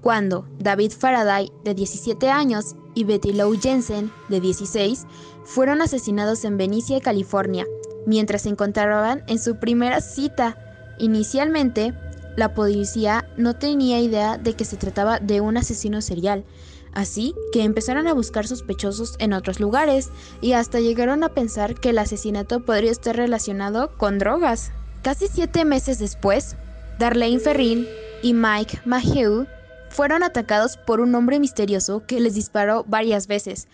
cuando 0.00 0.46
David 0.58 0.92
Faraday, 0.98 1.52
de 1.64 1.74
17 1.74 2.30
años, 2.30 2.74
y 2.94 3.04
Betty 3.04 3.32
Lou 3.32 3.56
Jensen, 3.60 4.10
de 4.28 4.40
16, 4.40 5.06
fueron 5.48 5.80
asesinados 5.80 6.44
en 6.44 6.58
Benicia, 6.58 7.00
California, 7.00 7.66
mientras 8.06 8.42
se 8.42 8.50
encontraban 8.50 9.24
en 9.28 9.38
su 9.38 9.58
primera 9.58 10.02
cita. 10.02 10.58
Inicialmente, 10.98 11.94
la 12.36 12.52
policía 12.52 13.26
no 13.38 13.56
tenía 13.56 13.98
idea 13.98 14.36
de 14.36 14.52
que 14.52 14.66
se 14.66 14.76
trataba 14.76 15.20
de 15.20 15.40
un 15.40 15.56
asesino 15.56 16.02
serial, 16.02 16.44
Así 16.92 17.34
que 17.52 17.62
empezaron 17.62 18.08
a 18.08 18.14
buscar 18.14 18.46
sospechosos 18.46 19.16
en 19.18 19.32
otros 19.32 19.60
lugares 19.60 20.10
y 20.40 20.52
hasta 20.52 20.80
llegaron 20.80 21.22
a 21.22 21.28
pensar 21.28 21.74
que 21.74 21.90
el 21.90 21.98
asesinato 21.98 22.64
podría 22.64 22.90
estar 22.90 23.14
relacionado 23.14 23.96
con 23.96 24.18
drogas. 24.18 24.72
Casi 25.02 25.28
siete 25.28 25.64
meses 25.64 25.98
después, 25.98 26.56
Darlene 26.98 27.38
Ferrin 27.38 27.86
y 28.22 28.34
Mike 28.34 28.80
Mayhew 28.84 29.46
fueron 29.90 30.22
atacados 30.22 30.76
por 30.76 31.00
un 31.00 31.14
hombre 31.14 31.38
misterioso 31.38 32.04
que 32.06 32.20
les 32.20 32.34
disparó 32.34 32.84
varias 32.88 33.26
veces, 33.26 33.68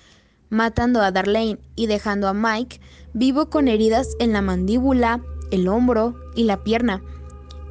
matando 0.54 1.02
a 1.02 1.10
Darlene 1.10 1.58
y 1.74 1.86
dejando 1.86 2.28
a 2.28 2.32
Mike 2.32 2.80
vivo 3.12 3.50
con 3.50 3.68
heridas 3.68 4.16
en 4.20 4.32
la 4.32 4.40
mandíbula, 4.40 5.20
el 5.50 5.68
hombro 5.68 6.14
y 6.34 6.44
la 6.44 6.62
pierna. 6.62 7.02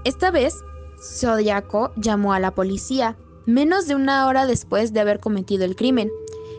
Esta 0.04 0.32
vez, 0.32 0.56
Zodiaco 1.02 1.92
llamó 1.96 2.34
a 2.34 2.40
la 2.40 2.52
policía 2.52 3.16
menos 3.46 3.88
de 3.88 3.96
una 3.96 4.28
hora 4.28 4.46
después 4.46 4.94
de 4.94 5.00
haber 5.00 5.20
cometido 5.20 5.66
el 5.66 5.76
crimen, 5.76 6.12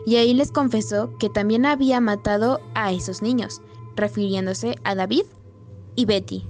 y 0.05 0.17
ahí 0.17 0.33
les 0.33 0.51
confesó 0.51 1.15
que 1.17 1.29
también 1.29 1.65
había 1.65 1.99
matado 1.99 2.59
a 2.73 2.91
esos 2.91 3.21
niños, 3.21 3.61
refiriéndose 3.95 4.75
a 4.83 4.93
David 4.93 5.25
y 5.95 6.05
Betty. 6.05 6.43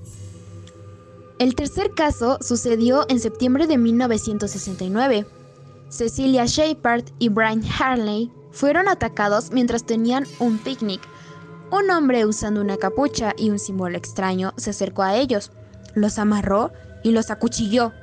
El 1.40 1.56
tercer 1.56 1.92
caso 1.96 2.38
sucedió 2.42 3.06
en 3.10 3.20
septiembre 3.20 3.68
de 3.68 3.78
1969. 3.78 5.26
Cecilia 5.90 6.46
Shepard 6.46 7.06
y 7.20 7.30
Brian 7.30 7.62
Harley 7.78 8.32
fueron 8.56 8.88
atacados 8.88 9.52
mientras 9.52 9.86
tenían 9.86 10.26
un 10.40 10.58
picnic. 10.58 11.02
Un 11.72 11.92
hombre 11.92 12.26
usando 12.26 12.62
una 12.62 12.78
capucha 12.78 13.34
y 13.38 13.52
un 13.52 13.60
símbolo 13.60 13.96
extraño 13.96 14.54
se 14.58 14.72
acercó 14.72 15.04
a 15.04 15.16
ellos, 15.16 15.52
los 15.94 16.18
amarró 16.18 16.72
y 17.04 17.12
los 17.12 17.30
acuchilló 17.30 17.94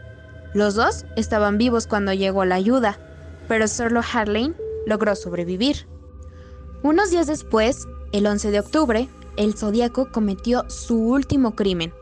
los 0.54 0.74
dos 0.74 1.06
estaban 1.16 1.56
vivos 1.56 1.86
cuando 1.86 2.12
llegó 2.12 2.44
la 2.44 2.56
ayuda, 2.56 2.98
pero 3.48 3.68
solo 3.68 4.02
Harlane 4.12 4.54
logró 4.86 5.16
sobrevivir. 5.16 5.86
Unos 6.82 7.10
días 7.10 7.26
después, 7.26 7.86
el 8.12 8.26
11 8.26 8.50
de 8.50 8.60
octubre, 8.60 9.08
el 9.36 9.54
Zodíaco 9.54 10.12
cometió 10.12 10.68
su 10.68 10.98
último 10.98 11.54
crimen. 11.54 11.94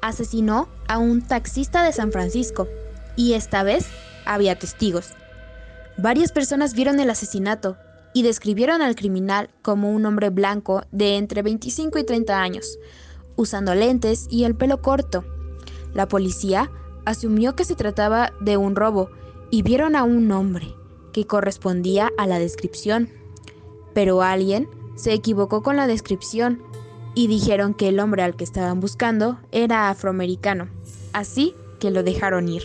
Asesinó 0.00 0.68
a 0.88 0.96
un 0.96 1.20
taxista 1.20 1.84
de 1.84 1.92
San 1.92 2.12
Francisco, 2.12 2.66
y 3.14 3.34
esta 3.34 3.62
vez 3.62 3.86
había 4.24 4.58
testigos. 4.58 5.12
Varias 5.98 6.32
personas 6.32 6.74
vieron 6.74 7.00
el 7.00 7.10
asesinato 7.10 7.76
y 8.14 8.22
describieron 8.22 8.82
al 8.82 8.94
criminal 8.94 9.50
como 9.62 9.90
un 9.90 10.04
hombre 10.06 10.30
blanco 10.30 10.82
de 10.90 11.16
entre 11.16 11.42
25 11.42 11.98
y 11.98 12.04
30 12.04 12.40
años, 12.40 12.78
usando 13.36 13.74
lentes 13.74 14.26
y 14.30 14.44
el 14.44 14.54
pelo 14.54 14.80
corto. 14.82 15.24
La 15.94 16.08
policía 16.08 16.70
asumió 17.04 17.56
que 17.56 17.64
se 17.64 17.74
trataba 17.74 18.32
de 18.40 18.56
un 18.56 18.76
robo 18.76 19.10
y 19.50 19.62
vieron 19.62 19.96
a 19.96 20.04
un 20.04 20.30
hombre 20.32 20.74
que 21.12 21.26
correspondía 21.26 22.10
a 22.16 22.26
la 22.26 22.38
descripción. 22.38 23.10
Pero 23.94 24.22
alguien 24.22 24.68
se 24.96 25.12
equivocó 25.12 25.62
con 25.62 25.76
la 25.76 25.86
descripción 25.86 26.62
y 27.14 27.26
dijeron 27.26 27.74
que 27.74 27.88
el 27.88 28.00
hombre 28.00 28.22
al 28.22 28.36
que 28.36 28.44
estaban 28.44 28.80
buscando 28.80 29.38
era 29.52 29.90
afroamericano, 29.90 30.68
así 31.12 31.54
que 31.78 31.90
lo 31.90 32.02
dejaron 32.02 32.48
ir. 32.48 32.62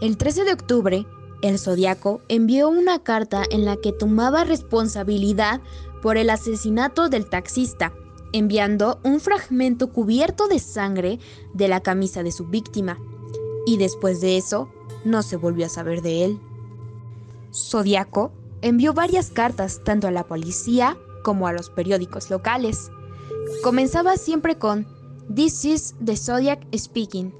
El 0.00 0.16
13 0.16 0.44
de 0.44 0.52
octubre, 0.52 1.06
el 1.42 1.58
Zodiaco 1.58 2.20
envió 2.28 2.68
una 2.68 3.02
carta 3.02 3.44
en 3.50 3.64
la 3.64 3.76
que 3.76 3.92
tomaba 3.92 4.44
responsabilidad 4.44 5.60
por 6.02 6.16
el 6.16 6.30
asesinato 6.30 7.08
del 7.08 7.28
taxista, 7.28 7.92
enviando 8.32 9.00
un 9.04 9.20
fragmento 9.20 9.92
cubierto 9.92 10.48
de 10.48 10.58
sangre 10.58 11.18
de 11.54 11.68
la 11.68 11.80
camisa 11.80 12.22
de 12.22 12.32
su 12.32 12.46
víctima 12.46 12.98
y 13.66 13.76
después 13.76 14.20
de 14.20 14.36
eso 14.36 14.68
no 15.04 15.22
se 15.22 15.36
volvió 15.36 15.66
a 15.66 15.70
saber 15.70 16.02
de 16.02 16.24
él. 16.24 16.40
Zodiaco 17.54 18.32
envió 18.62 18.92
varias 18.92 19.30
cartas 19.30 19.80
tanto 19.84 20.08
a 20.08 20.10
la 20.10 20.24
policía 20.24 20.96
como 21.22 21.46
a 21.46 21.52
los 21.52 21.70
periódicos 21.70 22.30
locales. 22.30 22.90
Comenzaba 23.62 24.16
siempre 24.16 24.58
con 24.58 24.86
This 25.34 25.64
is 25.64 25.94
the 26.04 26.16
Zodiac 26.16 26.66
speaking 26.76 27.32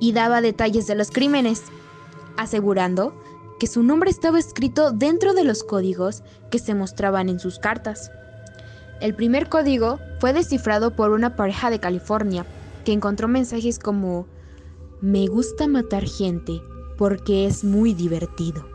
y 0.00 0.12
daba 0.12 0.40
detalles 0.40 0.86
de 0.86 0.94
los 0.94 1.10
crímenes, 1.10 1.64
asegurando 2.38 3.12
que 3.58 3.66
su 3.66 3.82
nombre 3.82 4.10
estaba 4.10 4.38
escrito 4.38 4.92
dentro 4.92 5.34
de 5.34 5.44
los 5.44 5.62
códigos 5.62 6.22
que 6.50 6.58
se 6.58 6.74
mostraban 6.74 7.28
en 7.28 7.40
sus 7.40 7.58
cartas. 7.58 8.10
El 9.00 9.14
primer 9.14 9.48
código 9.48 9.98
fue 10.20 10.32
descifrado 10.32 10.96
por 10.96 11.10
una 11.10 11.36
pareja 11.36 11.68
de 11.70 11.80
California 11.80 12.46
que 12.84 12.92
encontró 12.92 13.28
mensajes 13.28 13.78
como 13.78 14.26
Me 15.00 15.26
gusta 15.26 15.66
matar 15.68 16.04
gente 16.06 16.62
porque 16.96 17.46
es 17.46 17.64
muy 17.64 17.94
divertido. 17.94 18.66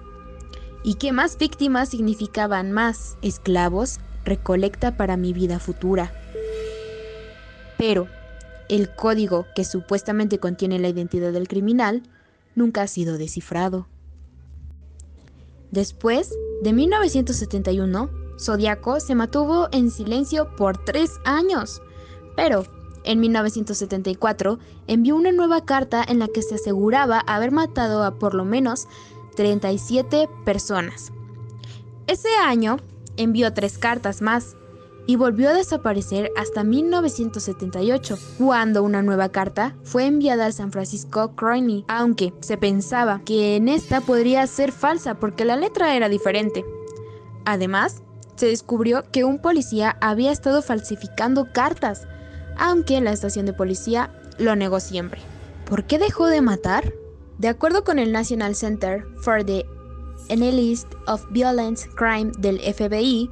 Y 0.84 0.96
que 0.96 1.12
más 1.12 1.38
víctimas 1.38 1.90
significaban 1.90 2.72
más 2.72 3.18
esclavos, 3.22 4.00
recolecta 4.26 4.98
para 4.98 5.18
mi 5.18 5.34
vida 5.34 5.60
futura. 5.60 6.14
Pero 7.78 8.08
el 8.70 8.94
código 8.94 9.46
que 9.56 9.66
supuestamente 9.66 10.40
contiene 10.40 10.80
la 10.80 10.90
identidad 10.90 11.32
del 11.32 11.48
criminal 11.48 12.04
nunca 12.56 12.84
ha 12.84 12.88
sido 12.88 13.18
descifrado. 13.18 13.88
Después 15.72 16.32
de 16.62 16.74
1971, 16.74 18.10
Zodiaco 18.40 19.00
se 19.00 19.16
mantuvo 19.16 19.70
en 19.72 19.90
silencio 19.90 20.56
por 20.56 20.78
tres 20.78 21.12
años, 21.26 21.82
pero 22.36 22.66
en 23.04 23.20
1974 23.20 24.60
envió 24.88 25.16
una 25.16 25.32
nueva 25.32 25.66
carta 25.66 26.04
en 26.08 26.20
la 26.20 26.28
que 26.28 26.42
se 26.42 26.56
aseguraba 26.56 27.20
haber 27.20 27.52
matado 27.52 28.04
a 28.04 28.16
por 28.16 28.34
lo 28.34 28.46
menos 28.46 28.88
37 29.36 30.30
personas. 30.46 31.12
Ese 32.08 32.30
año 32.44 32.78
envió 33.18 33.54
tres 33.54 33.78
cartas 33.78 34.22
más 34.22 34.56
y 35.06 35.16
volvió 35.16 35.50
a 35.50 35.54
desaparecer 35.54 36.32
hasta 36.38 36.64
1978, 36.64 38.18
cuando 38.38 38.84
una 38.84 39.02
nueva 39.02 39.30
carta 39.30 39.76
fue 39.84 40.06
enviada 40.06 40.46
al 40.46 40.54
San 40.54 40.72
Francisco 40.72 41.34
Chronicle, 41.36 41.86
aunque 41.88 42.34
se 42.40 42.58
pensaba 42.58 43.22
que 43.26 43.56
en 43.56 43.68
esta 43.68 44.02
podría 44.02 44.46
ser 44.48 44.72
falsa 44.72 45.16
porque 45.16 45.46
la 45.46 45.56
letra 45.56 45.96
era 45.96 46.10
diferente. 46.10 46.64
Además, 47.46 48.02
se 48.36 48.48
descubrió 48.48 49.04
que 49.12 49.24
un 49.24 49.40
policía 49.40 49.98
había 50.02 50.32
estado 50.32 50.62
falsificando 50.62 51.52
cartas, 51.52 52.08
aunque 52.58 53.00
la 53.02 53.12
estación 53.12 53.46
de 53.46 53.54
policía 53.54 54.14
lo 54.38 54.56
negó 54.56 54.80
siempre. 54.80 55.22
¿Por 55.66 55.86
qué 55.86 56.00
dejó 56.00 56.28
de 56.28 56.42
matar? 56.42 56.94
De 57.38 57.48
acuerdo 57.48 57.84
con 57.84 58.00
el 58.00 58.12
National 58.12 58.56
Center 58.56 59.06
for 59.18 59.44
the 59.44 59.66
Analysis 60.30 60.88
of 61.08 61.26
Violent 61.32 61.80
Crime 61.96 62.32
del 62.38 62.60
FBI, 62.60 63.30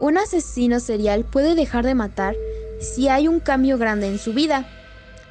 un 0.00 0.18
asesino 0.18 0.80
serial 0.80 1.24
puede 1.24 1.54
dejar 1.54 1.84
de 1.84 1.94
matar 1.94 2.36
si 2.80 3.08
hay 3.08 3.28
un 3.28 3.40
cambio 3.40 3.78
grande 3.78 4.06
en 4.06 4.18
su 4.18 4.32
vida, 4.32 4.68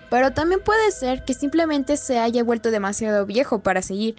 pero 0.10 0.34
también 0.34 0.62
puede 0.64 0.92
ser 0.92 1.24
que 1.26 1.34
simplemente 1.34 1.98
se 1.98 2.20
haya 2.20 2.44
vuelto 2.44 2.72
demasiado 2.72 3.26
viejo 3.26 3.60
para 3.60 3.82
seguir. 3.82 4.16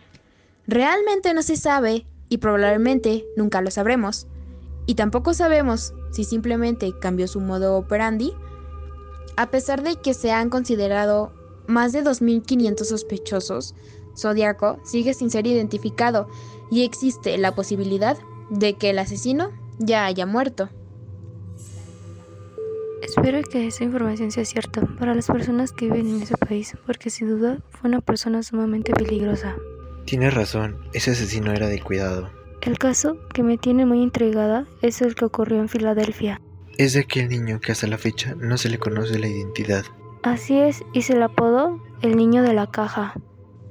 Realmente 0.66 1.32
no 1.34 1.42
se 1.42 1.56
sabe 1.56 2.06
y 2.28 2.38
probablemente 2.38 3.24
nunca 3.36 3.60
lo 3.60 3.70
sabremos. 3.70 4.26
Y 4.86 4.94
tampoco 4.94 5.34
sabemos 5.34 5.92
si 6.10 6.24
simplemente 6.24 6.92
cambió 6.98 7.26
su 7.28 7.40
modo 7.40 7.76
operandi. 7.76 8.32
A 9.36 9.50
pesar 9.50 9.82
de 9.82 9.96
que 9.96 10.14
se 10.14 10.30
han 10.30 10.50
considerado 10.50 11.32
más 11.66 11.92
de 11.92 12.02
2.500 12.02 12.84
sospechosos, 12.84 13.74
Zodiaco 14.16 14.78
sigue 14.84 15.14
sin 15.14 15.30
ser 15.30 15.46
identificado 15.46 16.28
y 16.70 16.84
existe 16.84 17.36
la 17.38 17.54
posibilidad 17.54 18.16
de 18.50 18.74
que 18.74 18.90
el 18.90 18.98
asesino 18.98 19.50
ya 19.78 20.06
haya 20.06 20.26
muerto. 20.26 20.68
Espero 23.02 23.42
que 23.42 23.66
esa 23.66 23.84
información 23.84 24.30
sea 24.30 24.44
cierta 24.44 24.82
para 24.98 25.14
las 25.14 25.28
personas 25.28 25.72
que 25.72 25.86
viven 25.86 26.08
en 26.08 26.22
ese 26.22 26.36
país, 26.36 26.76
porque 26.86 27.10
sin 27.10 27.28
duda 27.28 27.58
fue 27.70 27.88
una 27.88 28.00
persona 28.00 28.42
sumamente 28.42 28.92
peligrosa. 28.92 29.56
Tienes 30.04 30.34
razón, 30.34 30.78
ese 30.92 31.12
asesino 31.12 31.52
era 31.52 31.68
de 31.68 31.80
cuidado. 31.80 32.30
El 32.62 32.78
caso 32.78 33.16
que 33.32 33.42
me 33.42 33.56
tiene 33.56 33.86
muy 33.86 34.02
intrigada 34.02 34.66
es 34.82 35.00
el 35.00 35.14
que 35.14 35.24
ocurrió 35.24 35.58
en 35.60 35.68
Filadelfia. 35.68 36.40
Es 36.76 36.92
de 36.92 37.00
aquel 37.00 37.28
niño 37.28 37.60
que 37.60 37.72
hasta 37.72 37.86
la 37.86 37.98
fecha 37.98 38.34
no 38.36 38.58
se 38.58 38.68
le 38.68 38.78
conoce 38.78 39.18
la 39.18 39.28
identidad. 39.28 39.84
Así 40.22 40.58
es, 40.58 40.82
y 40.92 41.02
se 41.02 41.14
le 41.14 41.24
apodó 41.24 41.80
el 42.02 42.16
niño 42.16 42.42
de 42.42 42.52
la 42.52 42.70
caja. 42.70 43.14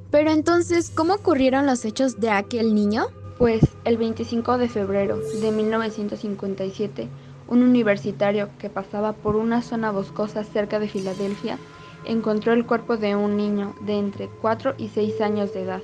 Pero 0.09 0.31
entonces, 0.31 0.89
¿cómo 0.89 1.15
ocurrieron 1.15 1.65
los 1.65 1.83
hechos 1.85 2.19
de 2.19 2.29
aquel 2.29 2.73
niño? 2.73 3.07
Pues 3.37 3.61
el 3.85 3.97
25 3.97 4.57
de 4.57 4.67
febrero 4.67 5.19
de 5.19 5.51
1957, 5.51 7.07
un 7.47 7.61
universitario 7.61 8.49
que 8.57 8.71
pasaba 8.71 9.13
por 9.13 9.35
una 9.35 9.61
zona 9.61 9.91
boscosa 9.91 10.43
cerca 10.43 10.79
de 10.79 10.87
Filadelfia 10.87 11.59
encontró 12.05 12.53
el 12.53 12.65
cuerpo 12.65 12.97
de 12.97 13.15
un 13.15 13.37
niño 13.37 13.75
de 13.81 13.99
entre 13.99 14.27
4 14.41 14.73
y 14.79 14.87
6 14.87 15.21
años 15.21 15.53
de 15.53 15.61
edad, 15.61 15.81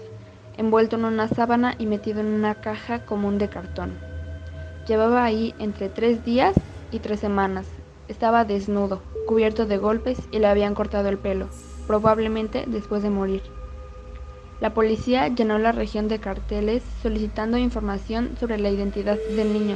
envuelto 0.58 0.96
en 0.96 1.06
una 1.06 1.28
sábana 1.28 1.76
y 1.78 1.86
metido 1.86 2.22
en 2.22 2.34
una 2.34 2.56
caja 2.56 3.06
común 3.06 3.38
de 3.38 3.50
cartón. 3.50 4.00
Llevaba 4.88 5.24
ahí 5.24 5.54
entre 5.60 5.90
3 5.90 6.26
días 6.26 6.56
y 6.92 7.00
3 7.00 7.20
semanas. 7.20 7.68
Estaba 8.08 8.46
desnudo, 8.46 9.04
cubierto 9.28 9.68
de 9.68 9.78
golpes 9.78 10.18
y 10.32 10.40
le 10.40 10.48
habían 10.48 10.74
cortado 10.74 11.08
el 11.08 11.20
pelo, 11.20 11.50
probablemente 11.86 12.66
después 12.66 13.04
de 13.04 13.12
morir. 13.12 13.44
La 14.64 14.74
policía 14.74 15.28
llenó 15.28 15.60
la 15.60 15.74
región 15.74 16.08
de 16.08 16.20
carteles 16.20 16.84
solicitando 17.02 17.58
información 17.58 18.38
sobre 18.40 18.58
la 18.58 18.70
identidad 18.70 19.18
del 19.36 19.52
niño, 19.52 19.76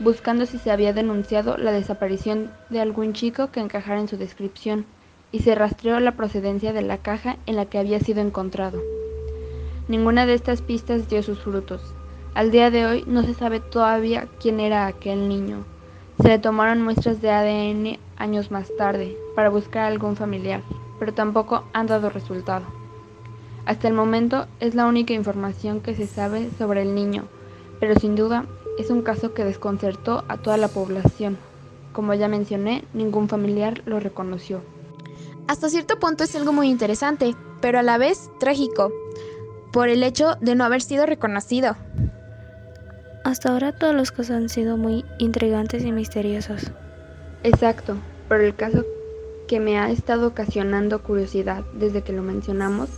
buscando 0.00 0.44
si 0.44 0.58
se 0.58 0.70
había 0.70 0.92
denunciado 0.92 1.56
la 1.56 1.72
desaparición 1.72 2.50
de 2.68 2.82
algún 2.82 3.14
chico 3.14 3.50
que 3.50 3.60
encajara 3.60 4.00
en 4.00 4.06
su 4.06 4.18
descripción, 4.18 4.84
y 5.32 5.38
se 5.38 5.54
rastreó 5.54 5.98
la 5.98 6.12
procedencia 6.12 6.74
de 6.74 6.82
la 6.82 6.98
caja 6.98 7.38
en 7.46 7.56
la 7.56 7.64
que 7.64 7.78
había 7.78 8.00
sido 8.00 8.20
encontrado. 8.20 8.82
Ninguna 9.88 10.26
de 10.26 10.34
estas 10.34 10.60
pistas 10.60 11.08
dio 11.08 11.22
sus 11.22 11.38
frutos. 11.38 11.80
Al 12.34 12.50
día 12.50 12.70
de 12.70 12.84
hoy 12.84 13.04
no 13.06 13.22
se 13.22 13.32
sabe 13.32 13.60
todavía 13.60 14.28
quién 14.42 14.60
era 14.60 14.86
aquel 14.86 15.30
niño. 15.30 15.64
Se 16.20 16.28
le 16.28 16.38
tomaron 16.38 16.82
muestras 16.82 17.22
de 17.22 17.30
ADN 17.30 17.98
años 18.18 18.50
más 18.50 18.68
tarde 18.76 19.16
para 19.34 19.48
buscar 19.48 19.84
a 19.84 19.86
algún 19.86 20.16
familiar, 20.16 20.60
pero 20.98 21.14
tampoco 21.14 21.64
han 21.72 21.86
dado 21.86 22.10
resultado. 22.10 22.77
Hasta 23.68 23.86
el 23.86 23.92
momento 23.92 24.46
es 24.60 24.74
la 24.74 24.86
única 24.86 25.12
información 25.12 25.82
que 25.82 25.94
se 25.94 26.06
sabe 26.06 26.48
sobre 26.56 26.80
el 26.80 26.94
niño, 26.94 27.24
pero 27.78 28.00
sin 28.00 28.16
duda 28.16 28.46
es 28.78 28.88
un 28.88 29.02
caso 29.02 29.34
que 29.34 29.44
desconcertó 29.44 30.24
a 30.26 30.38
toda 30.38 30.56
la 30.56 30.68
población. 30.68 31.36
Como 31.92 32.14
ya 32.14 32.28
mencioné, 32.28 32.86
ningún 32.94 33.28
familiar 33.28 33.82
lo 33.84 34.00
reconoció. 34.00 34.62
Hasta 35.48 35.68
cierto 35.68 35.98
punto 35.98 36.24
es 36.24 36.34
algo 36.34 36.50
muy 36.50 36.70
interesante, 36.70 37.36
pero 37.60 37.78
a 37.78 37.82
la 37.82 37.98
vez 37.98 38.30
trágico, 38.40 38.90
por 39.70 39.90
el 39.90 40.02
hecho 40.02 40.36
de 40.40 40.54
no 40.54 40.64
haber 40.64 40.80
sido 40.80 41.04
reconocido. 41.04 41.76
Hasta 43.22 43.52
ahora 43.52 43.72
todos 43.72 43.94
los 43.94 44.12
casos 44.12 44.30
han 44.30 44.48
sido 44.48 44.78
muy 44.78 45.04
intrigantes 45.18 45.84
y 45.84 45.92
misteriosos. 45.92 46.72
Exacto, 47.42 47.98
pero 48.30 48.44
el 48.44 48.54
caso 48.54 48.86
que 49.46 49.60
me 49.60 49.78
ha 49.78 49.90
estado 49.90 50.28
ocasionando 50.28 51.02
curiosidad 51.02 51.64
desde 51.74 52.00
que 52.00 52.14
lo 52.14 52.22
mencionamos 52.22 52.88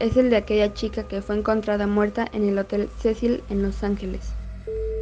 es 0.00 0.16
el 0.16 0.30
de 0.30 0.36
aquella 0.36 0.74
chica 0.74 1.06
que 1.06 1.22
fue 1.22 1.36
encontrada 1.36 1.86
muerta 1.86 2.26
en 2.32 2.48
el 2.48 2.58
Hotel 2.58 2.88
Cecil 3.00 3.42
en 3.50 3.62
Los 3.62 3.84
Ángeles. 3.84 4.20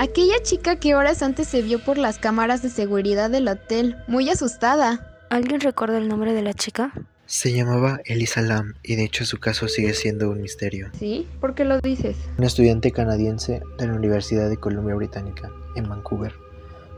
Aquella 0.00 0.42
chica 0.42 0.76
que 0.76 0.94
horas 0.94 1.22
antes 1.22 1.48
se 1.48 1.62
vio 1.62 1.82
por 1.82 1.98
las 1.98 2.18
cámaras 2.18 2.62
de 2.62 2.68
seguridad 2.68 3.30
del 3.30 3.48
hotel, 3.48 3.96
muy 4.06 4.28
asustada. 4.28 5.26
¿Alguien 5.30 5.60
recuerda 5.60 5.98
el 5.98 6.08
nombre 6.08 6.34
de 6.34 6.42
la 6.42 6.54
chica? 6.54 6.92
Se 7.26 7.52
llamaba 7.52 8.00
Elisa 8.04 8.40
Lam 8.40 8.74
y 8.82 8.96
de 8.96 9.04
hecho 9.04 9.24
su 9.24 9.38
caso 9.38 9.68
sigue 9.68 9.94
siendo 9.94 10.30
un 10.30 10.40
misterio. 10.40 10.88
¿Sí? 10.98 11.26
¿Por 11.40 11.54
qué 11.54 11.64
lo 11.64 11.80
dices? 11.80 12.16
Una 12.38 12.46
estudiante 12.46 12.90
canadiense 12.90 13.60
de 13.78 13.86
la 13.86 13.94
Universidad 13.94 14.48
de 14.48 14.56
Columbia 14.56 14.94
Británica, 14.94 15.50
en 15.76 15.88
Vancouver. 15.88 16.32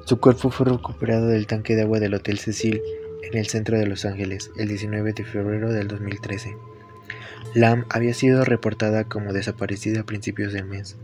Su 0.04 0.20
cuerpo 0.20 0.50
fue 0.50 0.66
recuperado 0.66 1.28
del 1.28 1.46
tanque 1.46 1.74
de 1.74 1.82
agua 1.82 2.00
del 2.00 2.14
Hotel 2.14 2.38
Cecil 2.38 2.80
en 3.22 3.36
el 3.36 3.48
centro 3.48 3.78
de 3.78 3.86
Los 3.86 4.04
Ángeles 4.04 4.50
el 4.56 4.68
19 4.68 5.12
de 5.12 5.24
febrero 5.24 5.72
del 5.72 5.88
2013. 5.88 6.56
Lam 7.54 7.84
había 7.88 8.14
sido 8.14 8.44
reportada 8.44 9.04
como 9.04 9.32
desaparecida 9.32 10.00
a 10.00 10.06
principios 10.06 10.52
del 10.52 10.64
mes. 10.64 10.96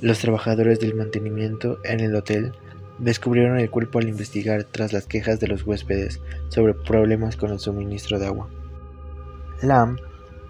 Los 0.00 0.18
trabajadores 0.18 0.80
del 0.80 0.94
mantenimiento 0.94 1.78
en 1.84 2.00
el 2.00 2.14
hotel 2.14 2.52
descubrieron 2.98 3.58
el 3.58 3.70
cuerpo 3.70 3.98
al 3.98 4.08
investigar 4.08 4.64
tras 4.64 4.92
las 4.92 5.06
quejas 5.06 5.40
de 5.40 5.48
los 5.48 5.66
huéspedes 5.66 6.20
sobre 6.48 6.74
problemas 6.74 7.36
con 7.36 7.50
el 7.50 7.60
suministro 7.60 8.18
de 8.18 8.26
agua. 8.26 8.48
Lam 9.62 9.98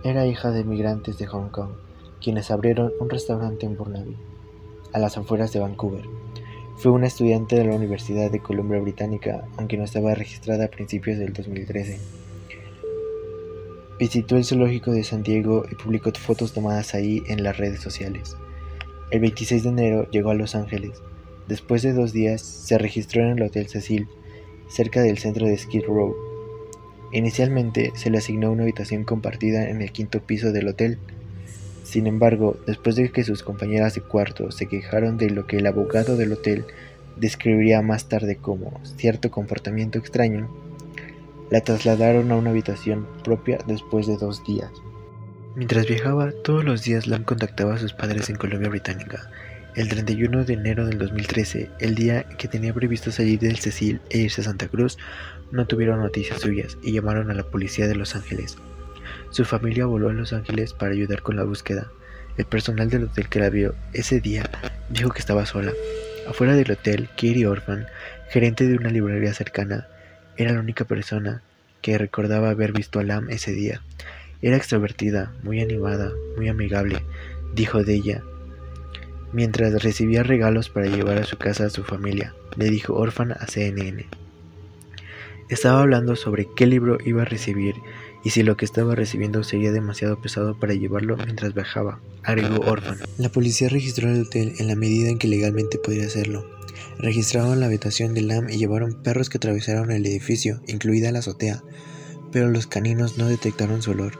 era 0.04 0.26
hija 0.26 0.50
de 0.50 0.64
migrantes 0.64 1.18
de 1.18 1.26
Hong 1.26 1.48
Kong, 1.50 1.70
quienes 2.22 2.50
abrieron 2.50 2.92
un 3.00 3.10
restaurante 3.10 3.66
en 3.66 3.76
Burnaby, 3.76 4.16
a 4.92 4.98
las 4.98 5.16
afueras 5.16 5.52
de 5.52 5.60
Vancouver. 5.60 6.04
Fue 6.76 6.92
una 6.92 7.06
estudiante 7.06 7.56
de 7.56 7.64
la 7.64 7.74
Universidad 7.74 8.30
de 8.30 8.40
Columbia 8.40 8.80
Británica, 8.80 9.44
aunque 9.56 9.76
no 9.76 9.84
estaba 9.84 10.14
registrada 10.14 10.66
a 10.66 10.70
principios 10.70 11.18
del 11.18 11.32
2013. 11.32 11.98
Visitó 14.00 14.38
el 14.38 14.46
zoológico 14.46 14.92
de 14.92 15.04
San 15.04 15.22
Diego 15.22 15.66
y 15.70 15.74
publicó 15.74 16.10
fotos 16.12 16.54
tomadas 16.54 16.94
ahí 16.94 17.22
en 17.26 17.42
las 17.42 17.58
redes 17.58 17.80
sociales. 17.80 18.34
El 19.10 19.20
26 19.20 19.62
de 19.62 19.68
enero 19.68 20.10
llegó 20.10 20.30
a 20.30 20.34
Los 20.34 20.54
Ángeles. 20.54 21.02
Después 21.48 21.82
de 21.82 21.92
dos 21.92 22.14
días 22.14 22.40
se 22.40 22.78
registró 22.78 23.20
en 23.20 23.36
el 23.36 23.42
Hotel 23.42 23.68
Cecil, 23.68 24.08
cerca 24.70 25.02
del 25.02 25.18
centro 25.18 25.46
de 25.46 25.58
Skid 25.58 25.84
Row. 25.84 26.16
Inicialmente 27.12 27.92
se 27.94 28.08
le 28.08 28.16
asignó 28.16 28.50
una 28.50 28.62
habitación 28.62 29.04
compartida 29.04 29.68
en 29.68 29.82
el 29.82 29.92
quinto 29.92 30.22
piso 30.22 30.50
del 30.50 30.68
hotel. 30.68 30.96
Sin 31.84 32.06
embargo, 32.06 32.56
después 32.66 32.96
de 32.96 33.12
que 33.12 33.22
sus 33.22 33.42
compañeras 33.42 33.96
de 33.96 34.00
cuarto 34.00 34.50
se 34.50 34.64
quejaron 34.64 35.18
de 35.18 35.28
lo 35.28 35.46
que 35.46 35.58
el 35.58 35.66
abogado 35.66 36.16
del 36.16 36.32
hotel 36.32 36.64
describiría 37.18 37.82
más 37.82 38.08
tarde 38.08 38.36
como 38.36 38.80
cierto 38.96 39.30
comportamiento 39.30 39.98
extraño, 39.98 40.48
la 41.50 41.60
trasladaron 41.60 42.30
a 42.30 42.36
una 42.36 42.50
habitación 42.50 43.06
propia 43.24 43.58
después 43.66 44.06
de 44.06 44.16
dos 44.16 44.44
días. 44.44 44.70
Mientras 45.56 45.86
viajaba, 45.86 46.30
todos 46.44 46.64
los 46.64 46.84
días 46.84 47.06
Lam 47.06 47.24
contactaba 47.24 47.74
a 47.74 47.78
sus 47.78 47.92
padres 47.92 48.30
en 48.30 48.36
Colombia 48.36 48.68
Británica. 48.68 49.28
El 49.74 49.88
31 49.88 50.44
de 50.44 50.54
enero 50.54 50.86
del 50.86 50.98
2013, 50.98 51.70
el 51.80 51.94
día 51.94 52.24
que 52.24 52.48
tenía 52.48 52.72
previsto 52.72 53.10
salir 53.10 53.40
del 53.40 53.58
Cecil 53.58 54.00
e 54.10 54.18
irse 54.18 54.40
a 54.40 54.44
Santa 54.44 54.68
Cruz, 54.68 54.96
no 55.50 55.66
tuvieron 55.66 56.00
noticias 56.00 56.40
suyas 56.40 56.78
y 56.82 56.92
llamaron 56.92 57.30
a 57.30 57.34
la 57.34 57.42
policía 57.42 57.88
de 57.88 57.96
Los 57.96 58.14
Ángeles. 58.14 58.56
Su 59.30 59.44
familia 59.44 59.86
voló 59.86 60.08
a 60.08 60.12
Los 60.12 60.32
Ángeles 60.32 60.72
para 60.72 60.92
ayudar 60.92 61.22
con 61.22 61.36
la 61.36 61.44
búsqueda. 61.44 61.88
El 62.36 62.46
personal 62.46 62.88
del 62.90 63.04
hotel 63.04 63.28
que 63.28 63.40
la 63.40 63.50
vio 63.50 63.74
ese 63.92 64.20
día 64.20 64.48
dijo 64.88 65.10
que 65.10 65.18
estaba 65.18 65.46
sola. 65.46 65.72
Afuera 66.28 66.54
del 66.54 66.70
hotel, 66.70 67.08
Katie 67.10 67.46
Orphan, 67.46 67.86
gerente 68.28 68.66
de 68.66 68.76
una 68.76 68.90
librería 68.90 69.34
cercana, 69.34 69.88
era 70.42 70.52
la 70.52 70.60
única 70.60 70.86
persona 70.86 71.42
que 71.82 71.98
recordaba 71.98 72.50
haber 72.50 72.72
visto 72.72 72.98
a 72.98 73.04
Lam 73.04 73.28
ese 73.28 73.52
día. 73.52 73.82
Era 74.40 74.56
extrovertida, 74.56 75.34
muy 75.42 75.60
animada, 75.60 76.12
muy 76.36 76.48
amigable, 76.48 77.02
dijo 77.54 77.84
de 77.84 77.94
ella. 77.94 78.22
Mientras 79.32 79.82
recibía 79.82 80.22
regalos 80.22 80.70
para 80.70 80.86
llevar 80.86 81.18
a 81.18 81.24
su 81.24 81.36
casa 81.36 81.66
a 81.66 81.70
su 81.70 81.84
familia, 81.84 82.34
le 82.56 82.70
dijo 82.70 82.94
Orphan 82.94 83.32
a 83.32 83.46
CNN. 83.46 84.06
Estaba 85.50 85.80
hablando 85.80 86.16
sobre 86.16 86.48
qué 86.56 86.66
libro 86.66 86.98
iba 87.04 87.22
a 87.22 87.26
recibir 87.26 87.74
y 88.24 88.30
si 88.30 88.42
lo 88.42 88.56
que 88.56 88.64
estaba 88.64 88.94
recibiendo 88.94 89.42
sería 89.42 89.72
demasiado 89.72 90.20
pesado 90.20 90.58
para 90.58 90.74
llevarlo 90.74 91.16
mientras 91.16 91.54
viajaba, 91.54 92.00
agregó 92.22 92.60
Orphan. 92.60 92.98
La 93.18 93.28
policía 93.28 93.68
registró 93.68 94.08
el 94.08 94.22
hotel 94.22 94.54
en 94.58 94.68
la 94.68 94.76
medida 94.76 95.10
en 95.10 95.18
que 95.18 95.28
legalmente 95.28 95.78
podía 95.78 96.06
hacerlo. 96.06 96.59
Registraron 97.02 97.60
la 97.60 97.66
habitación 97.66 98.12
de 98.12 98.20
Lam 98.20 98.50
y 98.50 98.58
llevaron 98.58 99.02
perros 99.02 99.30
que 99.30 99.38
atravesaron 99.38 99.90
el 99.90 100.04
edificio, 100.04 100.60
incluida 100.66 101.10
la 101.10 101.20
azotea, 101.20 101.64
pero 102.30 102.50
los 102.50 102.66
caninos 102.66 103.16
no 103.16 103.26
detectaron 103.26 103.80
su 103.80 103.92
olor. 103.92 104.18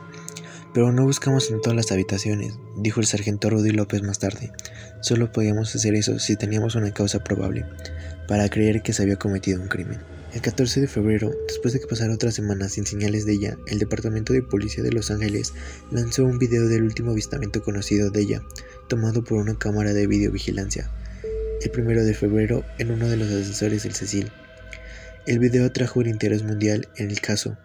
Pero 0.72 0.90
no 0.90 1.04
buscamos 1.04 1.50
en 1.50 1.60
todas 1.60 1.76
las 1.76 1.92
habitaciones, 1.92 2.54
dijo 2.78 3.00
el 3.00 3.06
sargento 3.06 3.50
Rudy 3.50 3.72
López 3.72 4.02
más 4.02 4.18
tarde. 4.18 4.50
Solo 5.02 5.30
podíamos 5.30 5.74
hacer 5.74 5.94
eso 5.94 6.18
si 6.18 6.36
teníamos 6.36 6.74
una 6.74 6.90
causa 6.94 7.22
probable, 7.22 7.66
para 8.26 8.48
creer 8.48 8.80
que 8.80 8.94
se 8.94 9.02
había 9.02 9.16
cometido 9.16 9.60
un 9.60 9.68
crimen. 9.68 9.98
El 10.32 10.40
14 10.40 10.80
de 10.80 10.88
febrero, 10.88 11.32
después 11.48 11.74
de 11.74 11.80
que 11.80 11.86
pasara 11.86 12.14
otra 12.14 12.30
semana 12.30 12.70
sin 12.70 12.86
señales 12.86 13.26
de 13.26 13.34
ella, 13.34 13.58
el 13.66 13.78
Departamento 13.78 14.32
de 14.32 14.42
Policía 14.42 14.82
de 14.82 14.92
Los 14.92 15.10
Ángeles 15.10 15.52
lanzó 15.90 16.24
un 16.24 16.38
video 16.38 16.66
del 16.66 16.84
último 16.84 17.10
avistamiento 17.10 17.62
conocido 17.62 18.10
de 18.10 18.22
ella, 18.22 18.42
tomado 18.88 19.22
por 19.22 19.38
una 19.38 19.58
cámara 19.58 19.92
de 19.92 20.06
videovigilancia. 20.06 20.90
El 21.60 21.78
1 21.78 22.04
de 22.04 22.14
febrero, 22.14 22.64
en 22.78 22.90
uno 22.90 23.06
de 23.06 23.18
los 23.18 23.28
ascensores 23.28 23.82
del 23.82 23.92
Cecil. 23.92 24.32
El 25.26 25.38
video 25.38 25.66
atrajo 25.66 26.00
un 26.00 26.08
interés 26.08 26.42
mundial 26.42 26.88
en 26.96 27.10
el 27.10 27.20
caso, 27.20 27.58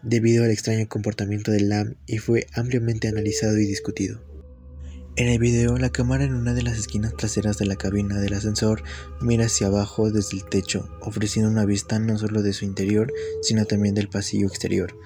debido 0.00 0.44
al 0.44 0.50
extraño 0.50 0.88
comportamiento 0.88 1.50
del 1.50 1.68
LAM 1.68 1.96
y 2.06 2.16
fue 2.16 2.46
ampliamente 2.54 3.08
analizado 3.08 3.58
y 3.58 3.66
discutido. 3.66 4.22
En 5.16 5.28
el 5.28 5.38
video, 5.38 5.76
la 5.76 5.90
cámara 5.90 6.24
en 6.24 6.32
una 6.32 6.54
de 6.54 6.62
las 6.62 6.78
esquinas 6.78 7.14
traseras 7.14 7.58
de 7.58 7.66
la 7.66 7.76
cabina 7.76 8.18
del 8.20 8.32
ascensor 8.32 8.84
mira 9.20 9.44
hacia 9.44 9.66
abajo 9.66 10.10
desde 10.10 10.38
el 10.38 10.44
techo, 10.44 10.88
ofreciendo 11.02 11.50
una 11.50 11.66
vista 11.66 11.98
no 11.98 12.16
solo 12.16 12.40
de 12.40 12.54
su 12.54 12.64
interior, 12.64 13.12
sino 13.42 13.66
también 13.66 13.94
del 13.94 14.08
pasillo 14.08 14.46
exterior. 14.46 14.96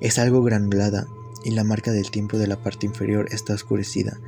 Es 0.00 0.18
algo 0.18 0.42
granulada 0.42 1.06
y 1.44 1.50
la 1.50 1.62
marca 1.62 1.92
del 1.92 2.10
tiempo 2.10 2.38
de 2.38 2.46
la 2.46 2.62
parte 2.62 2.86
inferior 2.86 3.28
está 3.32 3.52
oscurecida. 3.52 4.18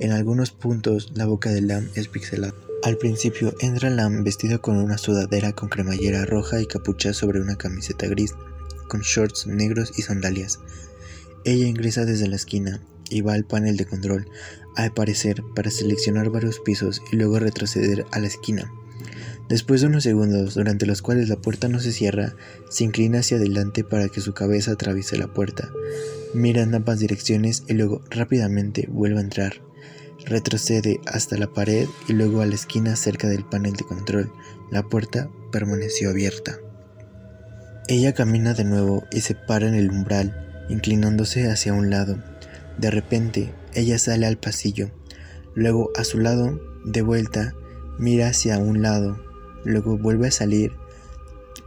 En 0.00 0.12
algunos 0.12 0.50
puntos, 0.50 1.12
la 1.14 1.24
boca 1.24 1.48
del 1.48 1.68
Lam 1.68 1.88
es 1.94 2.08
pixelada. 2.08 2.52
Al 2.86 2.98
principio 2.98 3.52
entra 3.58 3.90
Lam 3.90 4.22
vestido 4.22 4.62
con 4.62 4.76
una 4.76 4.96
sudadera 4.96 5.52
con 5.52 5.68
cremallera 5.68 6.24
roja 6.24 6.62
y 6.62 6.66
capucha 6.66 7.12
sobre 7.12 7.40
una 7.40 7.56
camiseta 7.56 8.06
gris 8.06 8.32
con 8.86 9.00
shorts 9.00 9.48
negros 9.48 9.92
y 9.96 10.02
sandalias. 10.02 10.60
Ella 11.44 11.66
ingresa 11.66 12.04
desde 12.04 12.28
la 12.28 12.36
esquina 12.36 12.80
y 13.10 13.22
va 13.22 13.32
al 13.32 13.44
panel 13.44 13.76
de 13.76 13.86
control, 13.86 14.28
al 14.76 14.94
parecer 14.94 15.42
para 15.56 15.72
seleccionar 15.72 16.30
varios 16.30 16.60
pisos 16.60 17.02
y 17.10 17.16
luego 17.16 17.40
retroceder 17.40 18.06
a 18.12 18.20
la 18.20 18.28
esquina. 18.28 18.70
Después 19.48 19.80
de 19.80 19.88
unos 19.88 20.04
segundos, 20.04 20.54
durante 20.54 20.86
los 20.86 21.02
cuales 21.02 21.28
la 21.28 21.40
puerta 21.40 21.66
no 21.66 21.80
se 21.80 21.90
cierra, 21.90 22.36
se 22.70 22.84
inclina 22.84 23.18
hacia 23.18 23.38
adelante 23.38 23.82
para 23.82 24.08
que 24.10 24.20
su 24.20 24.32
cabeza 24.32 24.70
atraviese 24.70 25.18
la 25.18 25.34
puerta. 25.34 25.72
Mira 26.34 26.62
en 26.62 26.72
ambas 26.72 27.00
direcciones 27.00 27.64
y 27.66 27.72
luego 27.72 28.04
rápidamente 28.10 28.86
vuelve 28.88 29.18
a 29.18 29.22
entrar. 29.22 29.65
Retrocede 30.26 31.00
hasta 31.06 31.38
la 31.38 31.46
pared 31.46 31.88
y 32.08 32.12
luego 32.12 32.40
a 32.40 32.46
la 32.46 32.56
esquina 32.56 32.96
cerca 32.96 33.28
del 33.28 33.44
panel 33.44 33.74
de 33.74 33.84
control. 33.84 34.32
La 34.72 34.82
puerta 34.82 35.30
permaneció 35.52 36.10
abierta. 36.10 36.58
Ella 37.86 38.12
camina 38.12 38.52
de 38.52 38.64
nuevo 38.64 39.04
y 39.12 39.20
se 39.20 39.36
para 39.36 39.68
en 39.68 39.76
el 39.76 39.88
umbral, 39.88 40.66
inclinándose 40.68 41.48
hacia 41.48 41.74
un 41.74 41.90
lado. 41.90 42.18
De 42.76 42.90
repente, 42.90 43.54
ella 43.72 44.00
sale 44.00 44.26
al 44.26 44.36
pasillo. 44.36 44.90
Luego, 45.54 45.92
a 45.96 46.02
su 46.02 46.18
lado, 46.18 46.60
de 46.84 47.02
vuelta, 47.02 47.54
mira 47.96 48.26
hacia 48.26 48.58
un 48.58 48.82
lado. 48.82 49.24
Luego 49.64 49.96
vuelve 49.96 50.26
a 50.26 50.32
salir. 50.32 50.72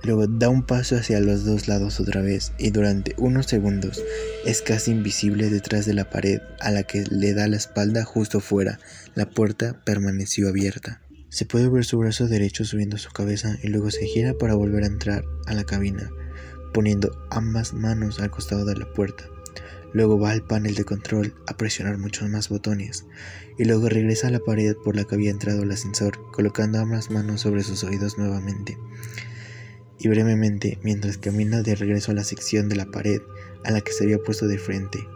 Luego 0.04 0.28
da 0.28 0.50
un 0.50 0.64
paso 0.64 0.96
hacia 0.96 1.20
los 1.20 1.44
dos 1.44 1.68
lados 1.68 2.00
otra 2.00 2.22
vez 2.22 2.54
y 2.58 2.72
durante 2.72 3.16
unos 3.18 3.48
segundos 3.48 4.02
es 4.46 4.62
casi 4.62 4.92
invisible 4.92 5.50
detrás 5.50 5.86
de 5.86 5.94
la 5.94 6.10
pared 6.10 6.40
a 6.62 6.72
la 6.72 6.84
que 6.84 7.04
le 7.10 7.34
da 7.34 7.48
la 7.48 7.58
espalda 7.58 8.06
justo 8.06 8.40
fuera. 8.40 8.80
La 9.16 9.30
puerta 9.30 9.82
permaneció 9.84 10.48
abierta. 10.48 11.02
Se 11.30 11.46
puede 11.46 11.70
ver 11.70 11.86
su 11.86 11.98
brazo 11.98 12.28
derecho 12.28 12.66
subiendo 12.66 12.98
su 12.98 13.12
cabeza 13.12 13.58
y 13.62 13.68
luego 13.68 13.92
se 13.92 14.06
gira 14.06 14.34
para 14.34 14.56
volver 14.56 14.84
a 14.84 14.88
entrar 14.88 15.26
a 15.46 15.54
la 15.54 15.64
cabina, 15.64 16.10
poniendo 16.74 17.12
ambas 17.30 17.74
manos 17.74 18.20
al 18.20 18.32
costado 18.32 18.66
de 18.66 18.78
la 18.78 18.92
puerta. 18.94 19.26
Luego 19.94 20.20
va 20.20 20.32
al 20.32 20.44
panel 20.44 20.76
de 20.76 20.86
control 20.86 21.34
a 21.48 21.58
presionar 21.58 21.98
muchos 21.98 22.30
más 22.30 22.50
botones 22.50 23.06
y 23.58 23.66
luego 23.66 23.90
regresa 23.90 24.28
a 24.28 24.32
la 24.32 24.40
pared 24.40 24.76
por 24.84 24.96
la 24.96 25.04
que 25.04 25.16
había 25.16 25.32
entrado 25.32 25.64
el 25.64 25.72
ascensor, 25.72 26.20
colocando 26.32 26.80
ambas 26.80 27.12
manos 27.12 27.42
sobre 27.42 27.64
sus 27.64 27.84
oídos 27.84 28.18
nuevamente. 28.18 28.78
Y 30.00 30.08
brevemente, 30.08 30.80
mientras 30.82 31.18
camina 31.18 31.62
de 31.62 31.76
regreso 31.76 32.12
a 32.12 32.16
la 32.16 32.24
sección 32.24 32.70
de 32.70 32.78
la 32.78 32.86
pared 32.86 33.22
a 33.64 33.72
la 33.72 33.82
que 33.82 33.92
se 33.92 34.06
había 34.06 34.18
puesto 34.18 34.48
de 34.48 34.58
frente, 34.58 35.08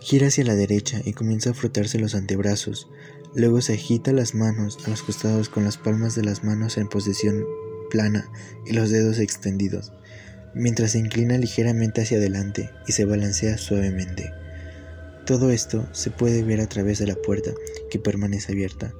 gira 0.00 0.28
hacia 0.28 0.44
la 0.44 0.54
derecha 0.54 1.00
y 1.04 1.12
comienza 1.12 1.50
a 1.50 1.54
frotarse 1.54 1.98
los 1.98 2.14
antebrazos, 2.14 2.88
Luego 3.36 3.60
se 3.60 3.74
agita 3.74 4.14
las 4.14 4.34
manos 4.34 4.78
a 4.86 4.88
los 4.88 5.02
costados 5.02 5.50
con 5.50 5.62
las 5.62 5.76
palmas 5.76 6.14
de 6.14 6.24
las 6.24 6.42
manos 6.42 6.78
en 6.78 6.88
posición 6.88 7.44
plana 7.90 8.30
y 8.64 8.72
los 8.72 8.88
dedos 8.88 9.18
extendidos, 9.18 9.92
mientras 10.54 10.92
se 10.92 11.00
inclina 11.00 11.36
ligeramente 11.36 12.00
hacia 12.00 12.16
adelante 12.16 12.70
y 12.86 12.92
se 12.92 13.04
balancea 13.04 13.58
suavemente. 13.58 14.32
Todo 15.26 15.50
esto 15.50 15.86
se 15.92 16.10
puede 16.10 16.44
ver 16.44 16.62
a 16.62 16.66
través 16.66 16.98
de 16.98 17.06
la 17.06 17.14
puerta, 17.14 17.52
que 17.90 17.98
permanece 17.98 18.52
abierta. 18.52 18.94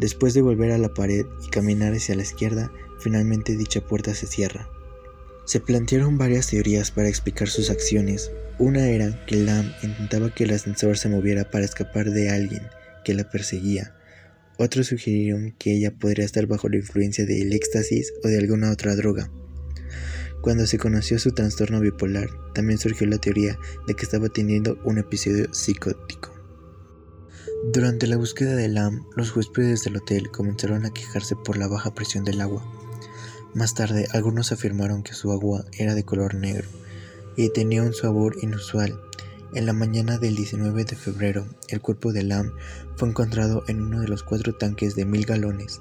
Después 0.00 0.34
de 0.34 0.42
volver 0.42 0.72
a 0.72 0.78
la 0.78 0.92
pared 0.92 1.24
y 1.46 1.50
caminar 1.50 1.92
hacia 1.92 2.16
la 2.16 2.22
izquierda, 2.22 2.72
finalmente 3.00 3.56
dicha 3.56 3.80
puerta 3.80 4.14
se 4.14 4.26
cierra. 4.26 4.68
Se 5.44 5.60
plantearon 5.60 6.18
varias 6.18 6.48
teorías 6.48 6.90
para 6.90 7.08
explicar 7.08 7.48
sus 7.48 7.70
acciones. 7.70 8.30
Una 8.58 8.88
era 8.88 9.24
que 9.26 9.36
Lam 9.36 9.72
intentaba 9.82 10.34
que 10.34 10.44
el 10.44 10.52
ascensor 10.52 10.98
se 10.98 11.08
moviera 11.08 11.50
para 11.50 11.64
escapar 11.64 12.10
de 12.10 12.30
alguien, 12.30 12.62
que 13.04 13.14
la 13.14 13.30
perseguía. 13.30 13.94
Otros 14.58 14.88
sugirieron 14.88 15.54
que 15.58 15.72
ella 15.72 15.92
podría 15.92 16.24
estar 16.24 16.46
bajo 16.46 16.68
la 16.68 16.76
influencia 16.76 17.24
del 17.24 17.52
éxtasis 17.52 18.12
o 18.24 18.28
de 18.28 18.38
alguna 18.38 18.70
otra 18.70 18.94
droga. 18.96 19.30
Cuando 20.42 20.66
se 20.66 20.78
conoció 20.78 21.18
su 21.18 21.32
trastorno 21.32 21.80
bipolar, 21.80 22.28
también 22.54 22.78
surgió 22.78 23.06
la 23.06 23.18
teoría 23.18 23.58
de 23.86 23.94
que 23.94 24.04
estaba 24.04 24.28
teniendo 24.28 24.78
un 24.84 24.98
episodio 24.98 25.52
psicótico. 25.52 26.32
Durante 27.72 28.06
la 28.06 28.16
búsqueda 28.16 28.54
de 28.54 28.68
Lam, 28.68 29.04
los 29.16 29.34
huéspedes 29.34 29.82
del 29.82 29.96
hotel 29.96 30.30
comenzaron 30.30 30.84
a 30.84 30.92
quejarse 30.92 31.34
por 31.36 31.56
la 31.56 31.66
baja 31.66 31.94
presión 31.94 32.24
del 32.24 32.40
agua. 32.40 32.64
Más 33.58 33.74
tarde, 33.74 34.06
algunos 34.12 34.52
afirmaron 34.52 35.02
que 35.02 35.14
su 35.14 35.32
agua 35.32 35.64
era 35.72 35.96
de 35.96 36.04
color 36.04 36.36
negro 36.36 36.68
y 37.36 37.48
tenía 37.48 37.82
un 37.82 37.92
sabor 37.92 38.36
inusual 38.40 39.00
en 39.52 39.66
la 39.66 39.72
mañana 39.72 40.16
del 40.16 40.36
19 40.36 40.84
de 40.84 40.94
febrero, 40.94 41.44
el 41.66 41.80
cuerpo 41.80 42.12
de 42.12 42.22
Lam 42.22 42.52
fue 42.94 43.08
encontrado 43.08 43.64
en 43.66 43.82
uno 43.82 44.00
de 44.00 44.06
los 44.06 44.22
cuatro 44.22 44.54
tanques 44.54 44.94
de 44.94 45.06
mil 45.06 45.26
galones 45.26 45.80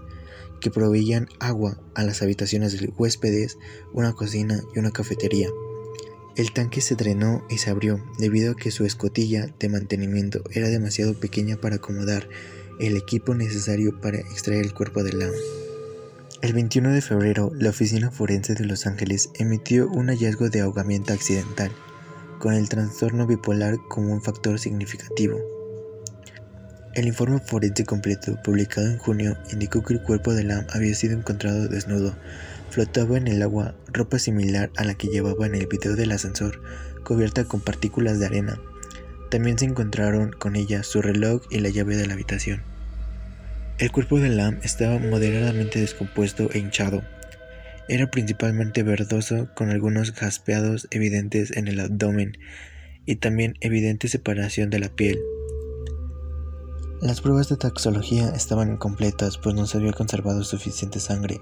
que 0.60 0.72
proveían 0.72 1.30
agua 1.40 1.80
a 1.94 2.02
las 2.02 2.24
habitaciones 2.24 2.80
de 2.82 2.88
huéspedes, 2.98 3.60
una 3.94 4.14
cocina 4.14 4.60
y 4.74 4.80
una 4.80 4.90
cafetería. 4.90 5.50
El 6.36 6.54
tanque 6.54 6.82
se 6.82 6.96
drenó 6.96 7.46
y 7.48 7.60
se 7.60 7.70
abrió 7.70 8.04
debido 8.18 8.54
a 8.54 8.56
que 8.56 8.72
su 8.72 8.86
escotilla 8.86 9.54
de 9.60 9.70
mantenimiento 9.70 10.42
era 10.52 10.70
demasiado 10.70 11.14
pequeña 11.14 11.58
para 11.58 11.76
acomodar 11.76 12.28
el 12.80 12.98
equipo 12.98 13.36
necesario 13.36 14.02
para 14.02 14.18
extraer 14.18 14.66
el 14.66 14.74
cuerpo 14.74 15.04
de 15.04 15.14
Lam. 15.14 15.67
El 16.40 16.54
21 16.54 16.94
de 16.94 17.02
febrero, 17.02 17.52
la 17.56 17.72
Oficina 17.72 18.12
Forense 18.12 18.54
de 18.54 18.64
Los 18.64 18.86
Ángeles 18.86 19.32
emitió 19.40 19.90
un 19.90 20.10
hallazgo 20.10 20.50
de 20.50 20.62
ahogamiento 20.62 21.12
accidental, 21.12 21.72
con 22.38 22.54
el 22.54 22.70
trastorno 22.70 23.26
bipolar 23.26 23.78
como 23.90 24.14
un 24.14 24.22
factor 24.22 24.60
significativo. 24.60 25.40
El 26.94 27.08
informe 27.08 27.40
forense 27.40 27.86
completo, 27.86 28.38
publicado 28.44 28.86
en 28.86 29.00
junio, 29.00 29.36
indicó 29.52 29.84
que 29.84 29.96
el 29.96 30.04
cuerpo 30.04 30.36
de 30.36 30.44
Lam 30.44 30.68
había 30.70 30.94
sido 30.94 31.18
encontrado 31.18 31.68
desnudo, 31.70 32.16
flotaba 32.70 33.18
en 33.18 33.28
el 33.28 33.42
agua, 33.42 33.74
ropa 33.92 34.20
similar 34.20 34.70
a 34.78 34.84
la 34.84 34.94
que 34.94 35.08
llevaba 35.08 35.48
en 35.48 35.56
el 35.56 35.66
video 35.66 35.96
del 35.96 36.12
ascensor, 36.12 36.62
cubierta 37.04 37.46
con 37.46 37.62
partículas 37.62 38.20
de 38.20 38.28
arena. 38.28 38.62
También 39.32 39.58
se 39.58 39.66
encontraron 39.66 40.34
con 40.34 40.56
ella 40.56 40.84
su 40.84 41.02
reloj 41.02 41.42
y 41.50 41.62
la 41.62 41.70
llave 41.70 41.96
de 41.96 42.06
la 42.06 42.14
habitación. 42.14 42.62
El 43.80 43.92
cuerpo 43.92 44.20
de 44.20 44.30
Lam 44.30 44.60
estaba 44.64 44.98
moderadamente 44.98 45.80
descompuesto 45.80 46.50
e 46.52 46.58
hinchado. 46.58 47.04
Era 47.88 48.10
principalmente 48.10 48.82
verdoso 48.82 49.50
con 49.54 49.70
algunos 49.70 50.14
jaspeados 50.14 50.88
evidentes 50.90 51.56
en 51.56 51.68
el 51.68 51.80
abdomen 51.80 52.40
y 53.06 53.18
también 53.18 53.54
evidente 53.62 54.08
separación 54.08 54.72
de 54.72 54.80
la 54.80 54.90
piel. 54.90 55.20
Las 57.04 57.22
pruebas 57.22 57.50
de 57.50 57.58
taxología 57.58 58.30
estaban 58.30 58.72
incompletas 58.72 59.38
pues 59.38 59.54
no 59.54 59.68
se 59.68 59.78
había 59.78 59.94
conservado 59.94 60.44
suficiente 60.44 61.00
sangre. 61.00 61.40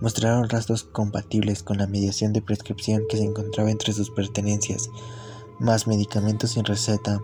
Mostraron 0.00 0.48
rastros 0.48 0.82
compatibles 0.82 1.62
con 1.62 1.78
la 1.78 1.86
mediación 1.86 2.32
de 2.32 2.42
prescripción 2.42 3.02
que 3.08 3.18
se 3.18 3.24
encontraba 3.24 3.70
entre 3.70 3.92
sus 3.92 4.10
pertenencias, 4.10 4.90
más 5.60 5.86
medicamentos 5.86 6.50
sin 6.50 6.64
receta 6.64 7.20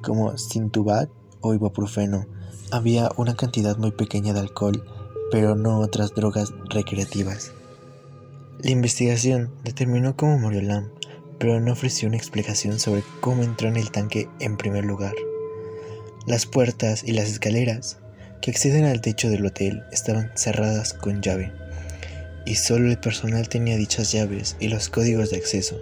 como 0.00 0.38
Sintubat 0.38 1.10
o 1.42 1.52
ibuprofeno 1.52 2.39
había 2.70 3.10
una 3.16 3.36
cantidad 3.36 3.76
muy 3.76 3.90
pequeña 3.90 4.32
de 4.32 4.40
alcohol, 4.40 4.84
pero 5.30 5.54
no 5.54 5.78
otras 5.78 6.14
drogas 6.14 6.52
recreativas. 6.68 7.52
La 8.62 8.70
investigación 8.70 9.50
determinó 9.64 10.16
cómo 10.16 10.38
murió 10.38 10.62
Lam, 10.62 10.90
pero 11.38 11.60
no 11.60 11.72
ofreció 11.72 12.08
una 12.08 12.18
explicación 12.18 12.78
sobre 12.78 13.02
cómo 13.20 13.42
entró 13.42 13.68
en 13.68 13.76
el 13.76 13.90
tanque 13.90 14.28
en 14.40 14.56
primer 14.56 14.84
lugar. 14.84 15.14
Las 16.26 16.46
puertas 16.46 17.02
y 17.02 17.12
las 17.12 17.30
escaleras 17.30 17.98
que 18.42 18.50
acceden 18.50 18.84
al 18.84 19.00
techo 19.00 19.30
del 19.30 19.46
hotel 19.46 19.82
estaban 19.92 20.30
cerradas 20.34 20.92
con 20.92 21.22
llave, 21.22 21.52
y 22.46 22.56
solo 22.56 22.90
el 22.90 22.98
personal 22.98 23.48
tenía 23.48 23.76
dichas 23.76 24.12
llaves 24.12 24.56
y 24.60 24.68
los 24.68 24.88
códigos 24.88 25.30
de 25.30 25.38
acceso, 25.38 25.78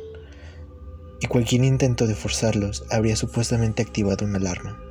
y 1.21 1.27
cualquier 1.27 1.65
intento 1.65 2.07
de 2.07 2.15
forzarlos 2.15 2.85
habría 2.91 3.17
supuestamente 3.17 3.83
activado 3.83 4.25
una 4.25 4.39
alarma. 4.39 4.88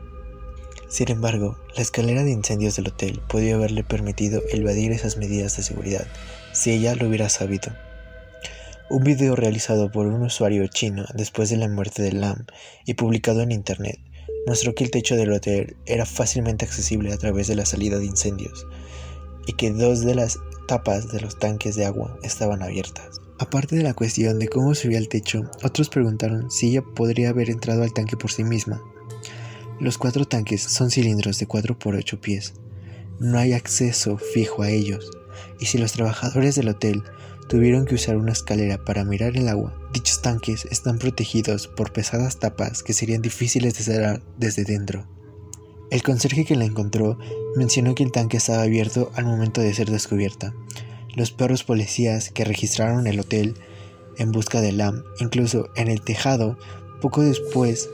Sin 0.90 1.12
embargo, 1.12 1.58
la 1.76 1.82
escalera 1.82 2.24
de 2.24 2.32
incendios 2.32 2.78
del 2.78 2.88
hotel 2.88 3.22
podía 3.28 3.56
haberle 3.56 3.84
permitido 3.84 4.42
evadir 4.52 4.94
esas 4.94 5.18
medidas 5.18 5.58
de 5.58 5.64
seguridad 5.64 6.08
si 6.54 6.72
ella 6.72 6.96
lo 6.96 7.10
hubiera 7.10 7.28
sabido. 7.28 7.74
Un 8.90 9.04
video 9.04 9.36
realizado 9.36 9.92
por 9.92 10.08
un 10.08 10.22
usuario 10.22 10.66
chino 10.68 11.06
después 11.14 11.50
de 11.50 11.58
la 11.58 11.68
muerte 11.68 12.02
de 12.02 12.14
Lam 12.14 12.46
y 12.86 12.94
publicado 12.94 13.42
en 13.42 13.52
internet 13.52 14.00
mostró 14.46 14.74
que 14.76 14.86
el 14.86 14.92
techo 14.92 15.18
del 15.18 15.34
hotel 15.34 15.76
era 15.86 16.06
fácilmente 16.06 16.64
accesible 16.64 17.12
a 17.12 17.18
través 17.18 17.48
de 17.48 17.56
la 17.56 17.66
salida 17.66 18.00
de 18.00 18.06
incendios 18.06 18.66
y 19.46 19.54
que 19.54 19.72
dos 19.72 20.06
de 20.06 20.16
las 20.16 20.40
tapas 20.70 21.12
de 21.12 21.20
los 21.20 21.38
tanques 21.38 21.76
de 21.76 21.86
agua 21.86 22.18
estaban 22.24 22.64
abiertas. 22.64 23.20
Aparte 23.40 23.76
de 23.76 23.84
la 23.84 23.94
cuestión 23.94 24.40
de 24.40 24.48
cómo 24.48 24.74
subía 24.74 25.00
al 25.00 25.10
techo, 25.10 25.52
otros 25.64 25.90
preguntaron 25.90 26.50
si 26.50 26.70
ella 26.70 26.82
podría 26.82 27.30
haber 27.30 27.50
entrado 27.50 27.84
al 27.84 27.94
tanque 27.94 28.16
por 28.16 28.32
sí 28.32 28.46
misma 28.46 28.82
los 29.80 29.98
cuatro 29.98 30.26
tanques 30.26 30.64
son 30.64 30.90
cilindros 30.90 31.38
de 31.40 31.46
4 31.46 31.78
por 31.78 31.96
8 31.96 32.20
pies. 32.20 32.54
No 33.20 33.38
hay 33.38 33.54
acceso 33.54 34.18
fijo 34.18 34.64
a 34.64 34.70
ellos, 34.70 35.12
y 35.60 35.68
si 35.68 35.78
los 35.78 35.92
trabajadores 35.92 36.56
del 36.56 36.70
hotel 36.70 37.04
tuvieron 37.48 37.86
que 37.86 37.96
usar 37.96 38.18
una 38.18 38.32
escalera 38.32 38.84
para 38.84 39.06
mirar 39.06 39.38
el 39.38 39.48
agua, 39.48 39.78
dichos 39.94 40.22
tanques 40.22 40.66
están 40.66 40.98
protegidos 40.98 41.68
por 41.68 41.94
pesadas 41.94 42.40
tapas 42.40 42.84
que 42.84 42.94
serían 42.94 43.22
difíciles 43.22 43.78
de 43.78 43.84
cerrar 43.84 44.22
desde 44.38 44.64
dentro. 44.64 45.08
El 45.90 46.04
conserje 46.04 46.44
que 46.44 46.56
la 46.56 46.66
encontró 46.66 47.18
mencionó 47.56 47.96
que 47.96 48.04
el 48.04 48.12
tanque 48.12 48.38
estaba 48.38 48.64
abierto 48.64 49.12
al 49.16 49.26
momento 49.26 49.62
de 49.62 49.74
ser 49.74 49.90
descubierta. 49.90 50.54
Los 51.16 51.32
perros 51.32 51.64
policías 51.64 52.30
que 52.32 52.44
registraron 52.44 53.08
el 53.08 53.20
hotel 53.20 53.56
en 54.18 54.32
busca 54.32 54.60
de 54.60 54.74
Lam, 54.74 55.04
incluso 55.20 55.70
en 55.76 55.88
el 55.88 56.02
tejado, 56.02 56.58
poco 57.02 57.22
después 57.22 57.90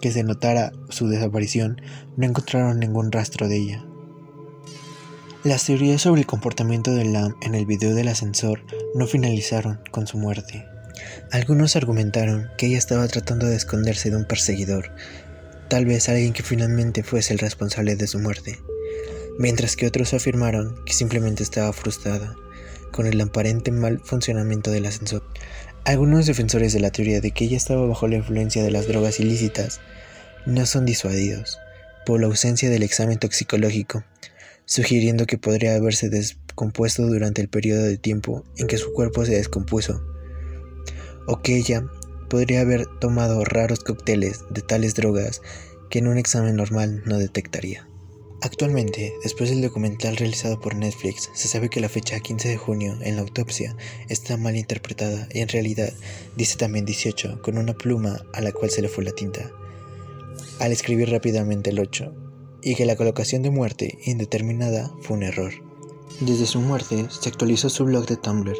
que 0.00 0.12
se 0.12 0.22
notara 0.22 0.72
su 0.88 1.08
desaparición, 1.08 1.80
no 2.16 2.26
encontraron 2.26 2.78
ningún 2.80 3.12
rastro 3.12 3.48
de 3.48 3.56
ella. 3.56 3.84
Las 5.44 5.64
teorías 5.64 6.02
sobre 6.02 6.22
el 6.22 6.26
comportamiento 6.26 6.92
de 6.92 7.04
Lam 7.04 7.36
en 7.40 7.54
el 7.54 7.66
video 7.66 7.94
del 7.94 8.08
ascensor 8.08 8.62
no 8.94 9.06
finalizaron 9.06 9.80
con 9.92 10.06
su 10.06 10.18
muerte. 10.18 10.66
Algunos 11.30 11.76
argumentaron 11.76 12.48
que 12.58 12.66
ella 12.66 12.78
estaba 12.78 13.06
tratando 13.06 13.46
de 13.46 13.56
esconderse 13.56 14.10
de 14.10 14.16
un 14.16 14.24
perseguidor, 14.24 14.90
tal 15.68 15.84
vez 15.84 16.08
alguien 16.08 16.32
que 16.32 16.42
finalmente 16.42 17.02
fuese 17.02 17.32
el 17.32 17.38
responsable 17.38 17.96
de 17.96 18.06
su 18.06 18.18
muerte, 18.18 18.58
mientras 19.38 19.76
que 19.76 19.86
otros 19.86 20.14
afirmaron 20.14 20.84
que 20.84 20.94
simplemente 20.94 21.42
estaba 21.42 21.72
frustrada 21.72 22.34
con 22.90 23.06
el 23.06 23.20
aparente 23.20 23.70
mal 23.70 24.00
funcionamiento 24.00 24.70
del 24.70 24.86
ascensor. 24.86 25.22
Algunos 25.86 26.26
defensores 26.26 26.72
de 26.72 26.80
la 26.80 26.90
teoría 26.90 27.20
de 27.20 27.30
que 27.30 27.44
ella 27.44 27.56
estaba 27.56 27.86
bajo 27.86 28.08
la 28.08 28.16
influencia 28.16 28.60
de 28.64 28.72
las 28.72 28.88
drogas 28.88 29.20
ilícitas 29.20 29.80
no 30.44 30.66
son 30.66 30.84
disuadidos 30.84 31.60
por 32.04 32.20
la 32.20 32.26
ausencia 32.26 32.68
del 32.68 32.82
examen 32.82 33.20
toxicológico, 33.20 34.02
sugiriendo 34.64 35.26
que 35.26 35.38
podría 35.38 35.76
haberse 35.76 36.08
descompuesto 36.08 37.06
durante 37.06 37.40
el 37.40 37.48
periodo 37.48 37.84
de 37.84 37.98
tiempo 37.98 38.42
en 38.56 38.66
que 38.66 38.78
su 38.78 38.92
cuerpo 38.94 39.24
se 39.24 39.36
descompuso, 39.36 40.04
o 41.28 41.40
que 41.40 41.56
ella 41.56 41.86
podría 42.28 42.62
haber 42.62 42.86
tomado 42.98 43.44
raros 43.44 43.78
cócteles 43.84 44.40
de 44.50 44.62
tales 44.62 44.96
drogas 44.96 45.40
que 45.88 46.00
en 46.00 46.08
un 46.08 46.18
examen 46.18 46.56
normal 46.56 47.04
no 47.06 47.16
detectaría. 47.16 47.85
Actualmente, 48.42 49.14
después 49.22 49.48
del 49.48 49.62
documental 49.62 50.16
realizado 50.16 50.60
por 50.60 50.74
Netflix, 50.74 51.30
se 51.32 51.48
sabe 51.48 51.70
que 51.70 51.80
la 51.80 51.88
fecha 51.88 52.20
15 52.20 52.48
de 52.48 52.56
junio 52.56 52.98
en 53.00 53.16
la 53.16 53.22
autopsia 53.22 53.76
está 54.08 54.36
mal 54.36 54.56
interpretada 54.56 55.26
y 55.32 55.40
en 55.40 55.48
realidad 55.48 55.92
dice 56.36 56.58
también 56.58 56.84
18 56.84 57.40
con 57.40 57.56
una 57.56 57.72
pluma 57.72 58.20
a 58.34 58.40
la 58.42 58.52
cual 58.52 58.70
se 58.70 58.82
le 58.82 58.88
fue 58.88 59.04
la 59.04 59.12
tinta, 59.12 59.50
al 60.60 60.70
escribir 60.70 61.10
rápidamente 61.10 61.70
el 61.70 61.80
8, 61.80 62.12
y 62.62 62.74
que 62.74 62.84
la 62.84 62.96
colocación 62.96 63.42
de 63.42 63.50
muerte 63.50 63.98
indeterminada 64.04 64.92
fue 65.00 65.16
un 65.16 65.22
error. 65.22 65.52
Desde 66.20 66.46
su 66.46 66.60
muerte 66.60 67.06
se 67.08 67.28
actualizó 67.28 67.70
su 67.70 67.84
blog 67.84 68.06
de 68.06 68.16
Tumblr, 68.16 68.56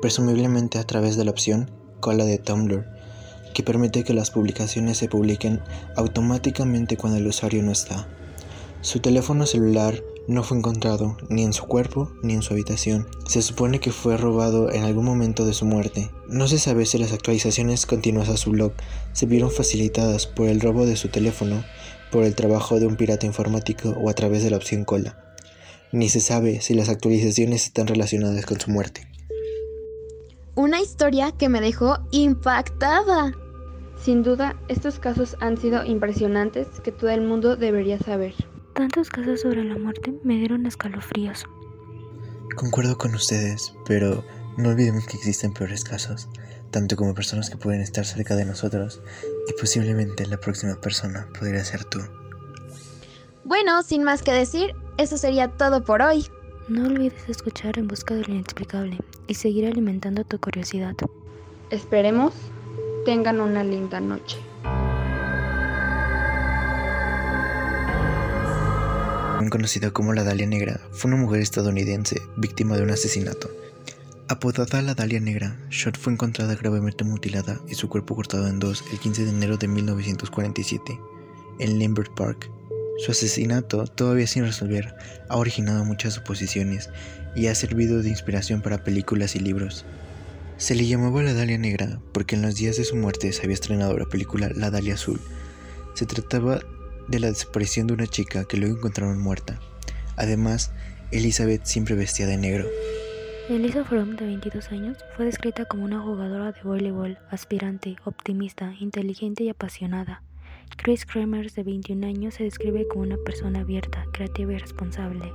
presumiblemente 0.00 0.78
a 0.78 0.84
través 0.84 1.16
de 1.16 1.24
la 1.24 1.30
opción 1.32 1.70
cola 2.00 2.24
de 2.24 2.38
Tumblr, 2.38 2.84
que 3.54 3.62
permite 3.62 4.04
que 4.04 4.14
las 4.14 4.30
publicaciones 4.30 4.98
se 4.98 5.08
publiquen 5.08 5.60
automáticamente 5.96 6.96
cuando 6.96 7.18
el 7.18 7.26
usuario 7.26 7.62
no 7.62 7.72
está. 7.72 8.08
Su 8.86 9.00
teléfono 9.00 9.46
celular 9.46 10.04
no 10.28 10.44
fue 10.44 10.58
encontrado 10.58 11.16
ni 11.28 11.42
en 11.42 11.52
su 11.52 11.64
cuerpo 11.64 12.12
ni 12.22 12.34
en 12.34 12.42
su 12.42 12.54
habitación. 12.54 13.08
Se 13.26 13.42
supone 13.42 13.80
que 13.80 13.90
fue 13.90 14.16
robado 14.16 14.70
en 14.70 14.84
algún 14.84 15.04
momento 15.04 15.44
de 15.44 15.54
su 15.54 15.64
muerte. 15.64 16.12
No 16.28 16.46
se 16.46 16.60
sabe 16.60 16.86
si 16.86 16.96
las 16.96 17.12
actualizaciones 17.12 17.84
continuas 17.84 18.28
a 18.28 18.36
su 18.36 18.52
blog 18.52 18.74
se 19.12 19.26
vieron 19.26 19.50
facilitadas 19.50 20.28
por 20.28 20.46
el 20.46 20.60
robo 20.60 20.86
de 20.86 20.94
su 20.94 21.08
teléfono, 21.08 21.64
por 22.12 22.22
el 22.22 22.36
trabajo 22.36 22.78
de 22.78 22.86
un 22.86 22.94
pirata 22.94 23.26
informático 23.26 23.88
o 23.88 24.08
a 24.08 24.14
través 24.14 24.44
de 24.44 24.50
la 24.50 24.56
opción 24.56 24.84
cola. 24.84 25.34
Ni 25.90 26.08
se 26.08 26.20
sabe 26.20 26.60
si 26.60 26.74
las 26.74 26.88
actualizaciones 26.88 27.64
están 27.64 27.88
relacionadas 27.88 28.46
con 28.46 28.60
su 28.60 28.70
muerte. 28.70 29.10
Una 30.54 30.80
historia 30.80 31.32
que 31.32 31.48
me 31.48 31.60
dejó 31.60 31.98
impactada. 32.12 33.32
Sin 34.00 34.22
duda, 34.22 34.54
estos 34.68 35.00
casos 35.00 35.36
han 35.40 35.56
sido 35.56 35.84
impresionantes 35.84 36.68
que 36.84 36.92
todo 36.92 37.10
el 37.10 37.22
mundo 37.22 37.56
debería 37.56 37.98
saber. 37.98 38.32
Tantos 38.76 39.08
casos 39.08 39.40
sobre 39.40 39.64
la 39.64 39.78
muerte 39.78 40.12
me 40.22 40.34
dieron 40.34 40.66
escalofríos. 40.66 41.46
Concuerdo 42.56 42.98
con 42.98 43.14
ustedes, 43.14 43.72
pero 43.86 44.22
no 44.58 44.68
olvidemos 44.68 45.06
que 45.06 45.16
existen 45.16 45.54
peores 45.54 45.82
casos, 45.82 46.28
tanto 46.70 46.94
como 46.94 47.14
personas 47.14 47.48
que 47.48 47.56
pueden 47.56 47.80
estar 47.80 48.04
cerca 48.04 48.36
de 48.36 48.44
nosotros 48.44 49.00
y 49.48 49.58
posiblemente 49.58 50.26
la 50.26 50.36
próxima 50.36 50.78
persona 50.78 51.26
podría 51.38 51.64
ser 51.64 51.84
tú. 51.84 52.00
Bueno, 53.44 53.82
sin 53.82 54.04
más 54.04 54.22
que 54.22 54.32
decir, 54.32 54.74
eso 54.98 55.16
sería 55.16 55.48
todo 55.48 55.82
por 55.82 56.02
hoy. 56.02 56.26
No 56.68 56.84
olvides 56.84 57.30
escuchar 57.30 57.78
En 57.78 57.88
Busca 57.88 58.14
de 58.14 58.24
lo 58.24 58.34
Inexplicable 58.34 58.98
y 59.26 59.34
seguir 59.34 59.64
alimentando 59.66 60.22
tu 60.24 60.38
curiosidad. 60.38 60.96
Esperemos 61.70 62.34
tengan 63.06 63.40
una 63.40 63.64
linda 63.64 64.00
noche. 64.00 64.36
Conocida 69.50 69.90
como 69.90 70.12
la 70.12 70.24
Dalia 70.24 70.46
Negra, 70.46 70.80
fue 70.92 71.10
una 71.10 71.20
mujer 71.20 71.40
estadounidense 71.40 72.22
víctima 72.36 72.76
de 72.76 72.82
un 72.82 72.90
asesinato. 72.90 73.50
Apodada 74.28 74.82
la 74.82 74.94
Dalia 74.94 75.20
Negra, 75.20 75.56
Short 75.70 75.96
fue 75.96 76.12
encontrada 76.12 76.54
gravemente 76.56 77.04
mutilada 77.04 77.60
y 77.68 77.74
su 77.74 77.88
cuerpo 77.88 78.16
cortado 78.16 78.48
en 78.48 78.58
dos 78.58 78.84
el 78.92 78.98
15 78.98 79.24
de 79.24 79.30
enero 79.30 79.56
de 79.56 79.68
1947 79.68 80.98
en 81.58 81.78
Lambert 81.78 82.14
Park, 82.14 82.50
Su 82.98 83.12
asesinato, 83.12 83.86
todavía 83.86 84.26
sin 84.26 84.44
resolver, 84.44 84.94
ha 85.28 85.36
originado 85.36 85.84
muchas 85.84 86.14
suposiciones 86.14 86.88
y 87.34 87.46
ha 87.46 87.54
servido 87.54 88.02
de 88.02 88.08
inspiración 88.08 88.62
para 88.62 88.84
películas 88.84 89.36
y 89.36 89.40
libros. 89.40 89.84
Se 90.56 90.74
le 90.74 90.86
llamaba 90.86 91.22
la 91.22 91.34
Dalia 91.34 91.58
Negra 91.58 92.00
porque 92.12 92.36
en 92.36 92.42
los 92.42 92.56
días 92.56 92.76
de 92.78 92.84
su 92.84 92.96
muerte 92.96 93.32
se 93.32 93.42
había 93.42 93.54
estrenado 93.54 93.98
la 93.98 94.06
película 94.06 94.50
La 94.54 94.70
Dalia 94.70 94.94
Azul. 94.94 95.20
Se 95.94 96.06
trataba 96.06 96.60
de 97.08 97.20
la 97.20 97.28
desaparición 97.28 97.86
de 97.86 97.94
una 97.94 98.06
chica 98.06 98.44
que 98.44 98.56
luego 98.56 98.76
encontraron 98.76 99.18
muerta. 99.20 99.58
Además, 100.16 100.72
Elizabeth 101.10 101.64
siempre 101.64 101.94
vestía 101.94 102.26
de 102.26 102.36
negro. 102.36 102.66
Elisa 103.48 103.84
Fromm, 103.84 104.16
de 104.16 104.26
22 104.26 104.72
años, 104.72 104.98
fue 105.14 105.24
descrita 105.24 105.66
como 105.66 105.84
una 105.84 106.00
jugadora 106.00 106.50
de 106.50 106.62
voleibol, 106.64 107.18
aspirante, 107.30 107.96
optimista, 108.04 108.74
inteligente 108.80 109.44
y 109.44 109.50
apasionada. 109.50 110.22
Chris 110.76 111.06
Kremers, 111.06 111.54
de 111.54 111.62
21 111.62 112.06
años, 112.06 112.34
se 112.34 112.42
describe 112.42 112.88
como 112.88 113.02
una 113.02 113.18
persona 113.18 113.60
abierta, 113.60 114.04
creativa 114.12 114.52
y 114.52 114.58
responsable. 114.58 115.32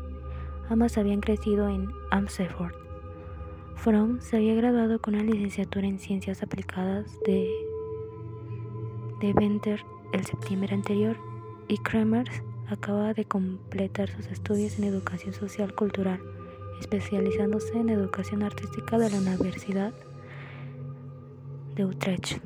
Ambas 0.69 0.97
habían 0.97 1.21
crecido 1.21 1.69
en 1.69 1.89
Amsterdam. 2.11 2.71
Fromm 3.75 4.19
se 4.19 4.35
había 4.35 4.55
graduado 4.55 4.99
con 4.99 5.15
una 5.15 5.23
licenciatura 5.23 5.87
en 5.87 5.97
Ciencias 5.97 6.43
Aplicadas 6.43 7.05
de, 7.25 7.49
de 9.21 9.33
Venter 9.33 9.81
el 10.11 10.25
septiembre 10.25 10.75
anterior 10.75 11.30
y 11.71 11.77
Kremers 11.77 12.29
acaba 12.69 13.13
de 13.13 13.25
completar 13.25 14.09
sus 14.09 14.27
estudios 14.27 14.77
en 14.77 14.83
Educación 14.83 15.33
Social 15.33 15.73
Cultural, 15.73 16.19
especializándose 16.81 17.77
en 17.77 17.89
Educación 17.89 18.43
Artística 18.43 18.97
de 18.97 19.09
la 19.09 19.17
Universidad 19.17 19.93
de 21.75 21.85
Utrecht. 21.85 22.41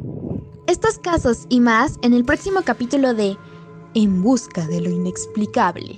Estos 0.68 1.00
casos 1.00 1.48
y 1.50 1.60
más 1.60 1.98
en 2.04 2.14
el 2.14 2.24
próximo 2.24 2.62
capítulo 2.64 3.14
de 3.14 3.36
En 3.96 4.22
busca 4.22 4.68
de 4.68 4.82
lo 4.82 4.90
inexplicable. 4.90 5.96